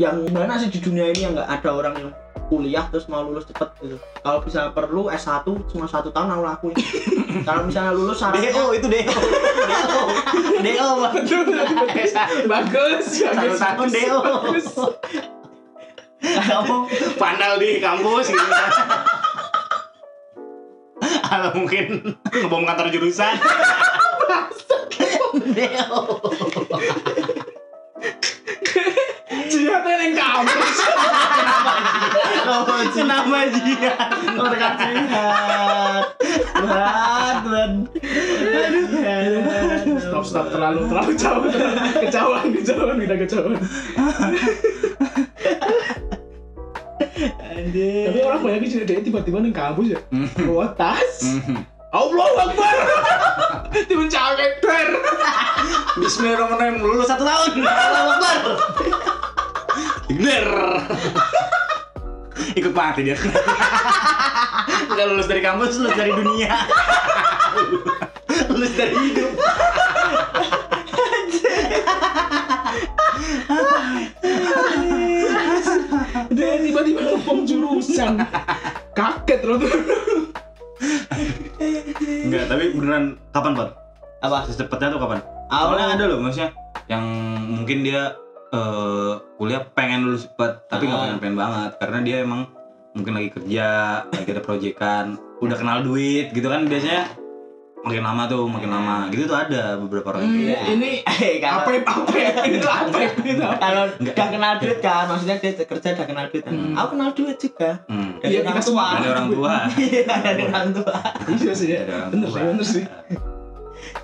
Yang 0.01 0.29
mana 0.33 0.57
sih 0.57 0.69
di 0.73 0.81
dunia 0.81 1.09
ini 1.13 1.29
yang 1.29 1.33
nggak 1.37 1.49
ada 1.49 1.69
orang 1.73 1.93
yang 1.97 2.09
kuliah 2.47 2.87
terus 2.89 3.05
mau 3.11 3.21
lulus 3.21 3.45
cepet 3.45 3.69
gitu. 3.83 3.97
Kalau 4.23 4.39
bisa 4.41 4.71
perlu 4.71 5.11
S1 5.11 5.45
cuma 5.69 5.85
satu 5.85 6.09
tahun 6.09 6.33
aku 6.33 6.43
lakuin. 6.47 6.77
Kalau 7.47 7.67
misalnya 7.67 7.93
lulus 7.93 8.17
syaratnya 8.17 8.49
itu 8.49 8.87
DO. 8.87 8.87
DO. 8.87 10.01
DO, 10.63 10.87
Bang. 11.01 11.13
bagus 12.47 13.05
Satu 13.19 13.35
bagus 13.35 13.59
tahun 13.59 13.89
DO. 13.91 14.17
bagus. 14.21 14.65
Kamu 16.17 16.77
pandal 17.21 17.61
di 17.61 17.77
kampus 17.77 18.25
gitu. 18.33 18.47
Atau 21.27 21.51
mungkin 21.59 22.15
ngebom 22.31 22.63
kantor 22.65 22.87
jurusan. 22.89 23.37
DO. 25.43 26.01
Jihadnya 29.47 29.93
yang 29.99 30.13
kampus 30.13 30.77
Kenapa 32.89 33.37
dia? 33.49 33.93
Orang 34.33 34.75
jihad. 34.79 36.03
Tuhan, 36.57 37.35
Tuhan. 37.43 37.71
Aduh. 38.97 39.99
stop 39.99 40.23
stop 40.23 40.47
terlalu 40.49 40.87
terlalu 40.87 41.11
jauh 41.15 41.43
kejauhan 41.97 42.45
kejauhan 42.51 42.97
kita 42.97 43.15
kejauhan 43.17 43.55
Anjir. 47.39 48.05
tapi 48.07 48.19
orang 48.21 48.39
banyak 48.41 48.61
sih 48.67 48.83
dia 48.83 48.99
tiba-tiba 48.99 49.37
nih 49.39 49.51
kampus 49.51 49.87
ya 49.89 49.99
bawa 50.39 50.69
tas 50.71 51.23
Mhm. 51.23 51.57
Allah 51.87 52.29
Akbar 52.43 52.75
tiba 53.83 54.03
cakep 54.03 54.06
der 54.06 54.06
Bismillahirrahmanirrahim 55.97 56.77
lulus 56.77 57.09
satu 57.09 57.25
tahun. 57.25 57.65
Allahu 57.65 58.09
Akbar. 58.13 58.35
Bener. 60.13 60.45
Ikut 62.53 62.73
mati 62.73 63.01
dia. 63.09 63.17
Udah 64.93 65.05
lulus 65.09 65.25
dari 65.25 65.41
kampus, 65.41 65.81
lulus 65.81 65.97
dari 65.97 66.13
dunia. 66.13 66.53
lulus 68.53 68.73
dari 68.77 68.95
hidup. 69.09 69.31
dia 76.27 76.59
tiba-tiba 76.61 77.01
ngebom 77.01 77.49
jurusan 77.49 78.21
kaget 78.93 79.41
loh 79.41 79.57
tuh 79.57 79.73
Enggak, 82.27 82.45
tapi 82.51 82.75
beneran 82.75 83.17
kapan, 83.33 83.57
Pak? 83.57 83.86
Apa? 84.19 84.37
Secepatnya 84.43 84.89
tuh 84.89 84.99
kapan? 84.99 85.19
Awal 85.47 85.65
Soalnya 85.71 85.87
ada 85.93 86.03
loh 86.05 86.19
maksudnya 86.19 86.49
yang 86.85 87.03
mungkin 87.47 87.77
dia 87.81 88.15
eh, 88.49 89.13
kuliah 89.35 89.61
pengen 89.69 90.03
lulus 90.03 90.23
cepat 90.25 90.67
tapi 90.67 90.85
nggak 90.85 90.95
Ah. 90.95 91.03
pengen 91.05 91.19
pengen 91.19 91.37
banget 91.37 91.71
karena 91.77 91.97
dia 92.01 92.17
emang 92.21 92.41
mungkin 92.93 93.13
lagi 93.13 93.29
kerja 93.29 93.67
lagi 94.05 94.29
ada 94.29 94.41
proyekan 94.41 95.05
udah 95.37 95.53
kenal 95.53 95.79
duit 95.81 96.31
gitu 96.31 96.47
kan 96.47 96.63
biasanya 96.63 97.11
makin 97.79 98.01
lama 98.01 98.25
tuh 98.25 98.43
makin 98.45 98.67
lama 98.67 99.07
gitu 99.07 99.23
tuh 99.25 99.37
ada 99.37 99.77
beberapa 99.77 100.09
orang 100.09 100.23
Hmm, 100.23 100.33
kayak 100.33 100.47
gitu. 100.49 100.71
ini 100.73 100.91
Eh, 101.05 101.33
kalau 101.43 101.59
apa 101.61 101.69
apa 101.85 102.11
itu 102.47 102.67
apa 102.67 102.97
itu 103.21 103.31
kalau 103.37 103.83
Enggak. 103.93 104.15
udah 104.15 104.27
kenal 104.29 104.53
duit 104.57 104.79
kan, 104.81 105.03
maksudnya 105.05 105.35
dia 105.37 105.51
kerja 105.53 105.87
udah 105.93 106.05
kenal 106.05 106.25
duit 106.27 106.43
kan. 106.43 106.53
Hmm. 106.53 106.73
Aku 106.73 106.87
kenal 106.89 107.09
duit 107.13 107.37
juga. 107.37 107.71
Hmm. 107.85 108.17
Dari 108.17 108.31
Iya, 108.33 108.39
orang 108.41 108.55
tua. 108.55 108.65
semua 108.65 108.85
Ada 108.93 109.07
orang 109.09 109.27
tua. 109.29 109.53
Iya, 109.85 110.03
dari 110.17 110.43
orang 110.45 110.69
tua. 110.73 110.95
iya 111.29 111.51
sih 111.53 111.67
ya 111.69 111.81
bener 112.09 112.27
sih 112.27 112.41
bener 112.41 112.65
sih 112.65 112.83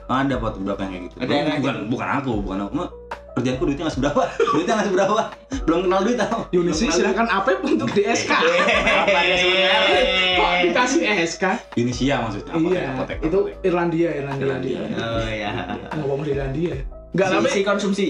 Ada 0.10 0.36
pot 0.40 0.54
beberapa 0.60 0.80
yang 0.86 0.92
kayak 0.92 1.04
gitu. 1.10 1.16
Ada 1.20 1.34
bukan 1.34 1.56
gitu. 1.60 1.90
bukan 1.90 2.08
aku, 2.10 2.34
bukan 2.44 2.58
aku. 2.64 2.72
Mah 2.76 2.90
kerjaanku 3.34 3.64
duitnya 3.66 3.84
nggak 3.90 3.96
seberapa. 3.98 4.22
duitnya 4.54 4.74
nggak 4.78 4.88
seberapa. 4.92 5.22
Belum 5.66 5.80
kenal 5.88 6.00
duit 6.06 6.18
tau. 6.22 6.40
Yunisi 6.54 6.86
silakan 6.92 7.28
apa 7.30 7.50
untuk 7.64 7.90
di 7.92 8.02
SK 8.06 8.32
Apa 9.04 9.20
ya 9.24 9.36
sebenarnya? 9.40 10.02
kok 10.34 10.52
dikasih 10.66 11.02
SK 11.30 11.44
Inisia 11.78 12.16
maksudnya. 12.22 12.54
iya 12.58 12.82
apotek, 12.94 13.18
itu. 13.22 13.40
Irlandia 13.64 14.10
Irlandia 14.16 14.44
Irlandia. 14.44 14.80
Oh 14.98 15.30
ya. 15.30 15.52
ngomong 15.98 16.22
di 16.26 16.32
Irlandia 16.36 16.76
tapi 17.14 17.50
si 17.50 17.62
konsumsi. 17.62 18.08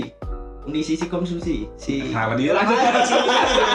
Ini 0.63 0.79
sisi 0.79 1.05
konsumsi. 1.05 1.67
Si 1.75 2.07
Kenapa 2.07 2.39
dia? 2.39 2.55
Lanjut, 2.55 2.77
lanjut, 2.79 3.23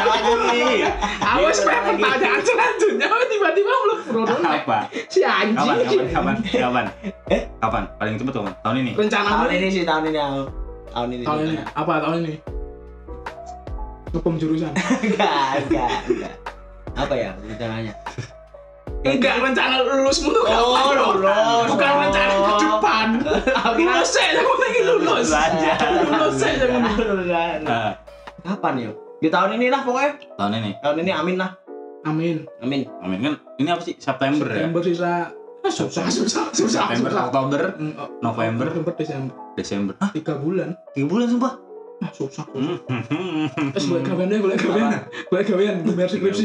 Lanjut 0.09 0.41
nih. 0.49 0.89
Awas 1.21 1.61
lagi. 1.61 2.01
pertanyaan 2.01 2.41
selanjutnya 2.41 3.07
tiba-tiba 3.29 3.73
belum 3.77 3.99
produk 4.09 4.39
Apa? 4.41 4.79
si 5.07 5.21
anjing 5.21 5.55
Kapan? 5.55 6.09
Kapan? 6.09 6.37
Kapan? 6.43 6.85
Eh? 7.29 7.43
Kapan? 7.61 7.83
Paling 7.95 8.15
cepet 8.17 8.33
kapan? 8.35 8.53
Tahun 8.59 8.77
ini? 8.79 8.91
rencana 8.97 9.29
tahun 9.31 9.51
ini 9.53 9.67
sih 9.69 9.83
tahun 9.85 10.03
ini 10.09 10.19
aku. 10.19 10.43
Tahun 10.89 11.09
ini. 11.13 11.25
tahun 11.29 11.39
ini 11.45 11.55
apa 11.69 11.93
tahun 12.01 12.17
ini 12.25 12.35
ngebom 14.09 14.35
jurusan 14.41 14.73
Enggak, 15.05 15.69
enggak, 15.69 15.91
enggak. 16.09 16.35
Apa 16.97 17.15
ya 17.15 17.31
rencananya? 17.39 17.93
Enggak 19.01 19.35
rencana 19.39 19.77
lulusmu 19.81 20.29
tuh 20.31 20.43
Oh, 20.45 20.75
lulus. 20.91 21.69
bukan 21.69 21.93
rencana 22.01 22.33
ke 22.35 22.53
depan 22.59 23.07
lulus 23.79 24.09
saya 24.09 24.31
aku 24.37 24.53
lagi 24.57 24.81
lulus 24.83 25.29
aja. 25.31 25.73
lulus 26.03 26.35
saya 26.37 26.55
Ah, 27.65 27.93
Kapan 28.41 28.75
yuk? 28.81 28.95
Di 29.19 29.29
tahun 29.29 29.59
ini 29.59 29.67
lah 29.67 29.83
pokoknya. 29.83 30.13
tahun 30.35 30.53
ini. 30.57 30.71
Tahun 30.79 30.97
ini 30.97 31.11
amin 31.11 31.37
lah. 31.37 31.51
amin 32.05 32.37
Amin. 32.61 32.87
Amin 33.03 33.19
kan 33.21 33.35
ini 33.57 33.69
apa 33.69 33.83
sih? 33.83 33.95
September 33.97 34.47
ya? 34.47 34.55
September 34.57 34.81
sisa 34.81 35.13
ah, 35.59 35.73
susah 35.73 36.07
susah 36.09 36.45
susah 36.51 36.85
September, 36.89 37.11
susah 37.11 37.23
Oktober, 37.29 37.63
Mm, 37.77 37.93
oh, 37.95 38.09
November, 38.21 38.67
November 38.69 38.93
Desember 38.95 39.35
Desember. 39.55 39.95
Tiga 40.15 40.35
bulan 40.35 40.79
Tiga 40.93 41.07
bulan 41.07 41.27
sumpah. 41.29 41.55
Ah 41.99 42.11
susah 42.15 42.47
Hmm. 42.55 42.79
Terus 43.75 43.87
boleh 43.91 44.03
gawean 44.07 44.31
deh, 44.31 44.39
boleh 44.39 44.55
gawean, 44.55 45.83
boleh 45.83 45.97
bayar 45.99 46.11
Tiga 46.15 46.31
skripsi. 46.31 46.45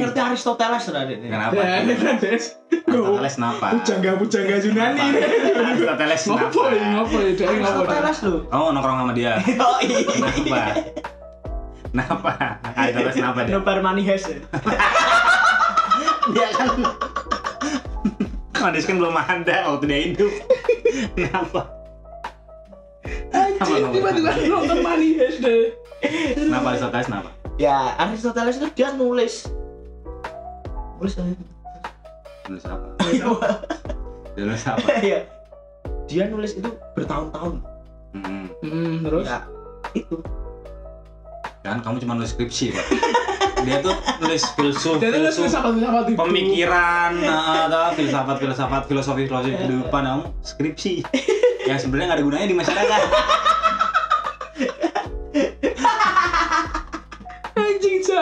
ngerti 0.00 0.20
Aristoteles 0.20 0.82
sudah 0.82 1.02
deh. 1.04 1.16
Kenapa? 1.20 1.52
Ya, 1.52 1.84
ini 1.84 1.94
kan. 2.00 2.16
Aristoteles 2.16 3.34
kenapa? 3.36 3.66
Pujangga 3.76 4.10
pujangga 4.16 4.56
Yunani. 4.56 5.06
Aristoteles 5.52 6.20
ya, 6.20 6.24
kenapa? 6.24 6.48
ngopo 6.48 6.62
ya, 6.72 6.86
ngopo. 6.96 7.16
dia. 7.20 7.44
Aristoteles 7.44 8.18
lu. 8.24 8.36
Oh 8.48 8.72
nongkrong 8.72 8.98
sama 9.04 9.12
dia. 9.12 9.32
Oh 9.66 9.78
iya. 9.84 10.00
Kenapa? 10.00 10.60
Kenapa? 11.92 12.30
Aristoteles 12.72 13.14
kenapa 13.14 13.38
dia? 13.44 13.52
Nobar 13.52 13.78
money 13.84 14.02
has. 14.08 14.24
Dia 16.32 16.48
kan 16.56 16.68
Mandis 18.56 18.82
kan 18.82 18.96
belum 18.96 19.12
ada 19.12 19.56
waktu 19.70 19.84
dia 19.86 20.00
hidup. 20.10 20.32
Kenapa? 21.16 21.75
Anjing, 23.56 23.88
tiba-tiba 23.92 24.30
nonton 24.48 24.78
Money 24.84 25.16
Heist 25.16 25.40
deh. 25.40 25.72
Kenapa 26.36 26.76
Aristoteles 26.76 27.06
kenapa? 27.08 27.30
Ya, 27.56 27.96
Aristoteles 27.96 28.56
itu 28.60 28.68
dia 28.76 28.92
nulis. 28.92 29.48
Nulis 31.00 31.14
Nulis 32.46 32.64
apa? 32.68 32.86
Dia 34.36 34.42
nulis 34.44 34.64
apa? 34.68 34.86
Iya. 35.06 35.20
Dia 36.06 36.24
nulis 36.30 36.52
itu 36.54 36.70
bertahun-tahun. 36.94 37.54
Hmm. 38.14 38.46
Hmm, 38.62 38.94
terus 39.02 39.26
Ya, 39.26 39.40
itu. 39.92 40.16
Kan 41.64 41.82
kamu 41.82 41.96
cuma 42.06 42.14
nulis 42.14 42.30
skripsi, 42.30 42.70
Pak. 42.70 42.86
Dia 43.66 43.82
tuh 43.82 43.96
nulis 44.22 44.44
filsuf, 44.54 45.02
dia 45.02 45.10
filsuf, 45.10 45.50
filsafat 45.50 45.74
filsafat 45.74 46.04
pemikiran, 46.14 47.18
nah, 47.18 47.66
atau 47.66 47.98
filsafat, 47.98 48.36
filsafat, 48.38 48.82
filosofi, 48.86 49.26
filosofi 49.26 49.58
kehidupan 49.58 50.02
kamu 50.06 50.24
skripsi. 50.46 51.02
Yang 51.66 51.88
sebenarnya 51.88 52.14
nggak 52.14 52.18
ada 52.22 52.26
gunanya 52.30 52.46
di 52.46 52.54
masyarakat. 52.54 53.00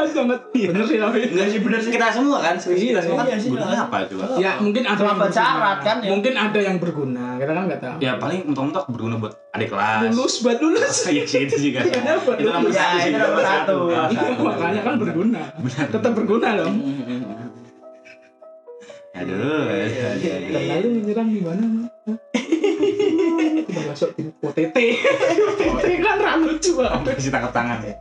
Banget. 0.05 0.41
Bener 0.53 0.85
sih 0.85 0.99
tapi. 1.01 1.21
Enggak 1.33 1.49
sih 1.49 1.61
bener 1.65 1.79
sih 1.81 1.91
kita 1.95 2.07
semua 2.13 2.39
kan 2.45 2.55
kita 2.61 3.01
semua 3.01 3.17
kan 3.25 3.27
Iya 3.31 3.39
gunanya 3.41 3.73
iya. 3.73 3.85
apa 3.89 3.97
coba? 4.11 4.25
Ya 4.37 4.53
mungkin 4.61 4.83
ada 4.85 5.03
yang 5.03 5.17
berguna. 5.17 5.35
syarat 5.35 5.79
kan, 5.81 5.97
ya. 6.05 6.11
Mungkin 6.13 6.33
ada 6.37 6.59
yang 6.61 6.77
berguna. 6.77 7.27
Kita 7.41 7.53
kan 7.57 7.63
nggak 7.67 7.81
tahu. 7.81 7.97
Ya 8.05 8.13
paling 8.21 8.41
mentok-mentok 8.47 8.85
berguna 8.93 9.15
buat 9.19 9.35
adik 9.57 9.69
kelas. 9.73 10.01
Lulus 10.13 10.35
buat 10.45 10.59
lulus. 10.61 10.97
Iya 11.09 11.25
sih 11.25 11.41
itu 11.47 11.57
juga. 11.71 11.81
Iya, 11.87 12.15
buat 12.21 12.37
Itu 12.37 12.51
nomor 12.51 12.73
satu 12.75 12.97
itu 13.01 13.19
nomor 13.19 13.45
satu. 13.45 13.77
Iya, 13.91 14.23
makanya 14.37 14.81
kan 14.83 14.95
berguna. 14.99 15.43
Tetap 15.89 16.13
berguna 16.13 16.49
dong. 16.59 16.75
Aduh, 19.15 19.71
lalu 20.51 20.89
menyerang 20.99 21.31
di 21.31 21.39
mana? 21.39 21.87
Udah 23.71 23.85
masuk 23.95 24.11
tim 24.19 24.35
OTT. 24.43 24.75
OTT 24.75 25.91
kan 26.03 26.17
ramai 26.19 26.51
lucu 26.51 26.75
banget. 26.75 27.15
Kasih 27.15 27.31
tangkap 27.31 27.55
tangan 27.55 27.79
ya. 27.87 27.95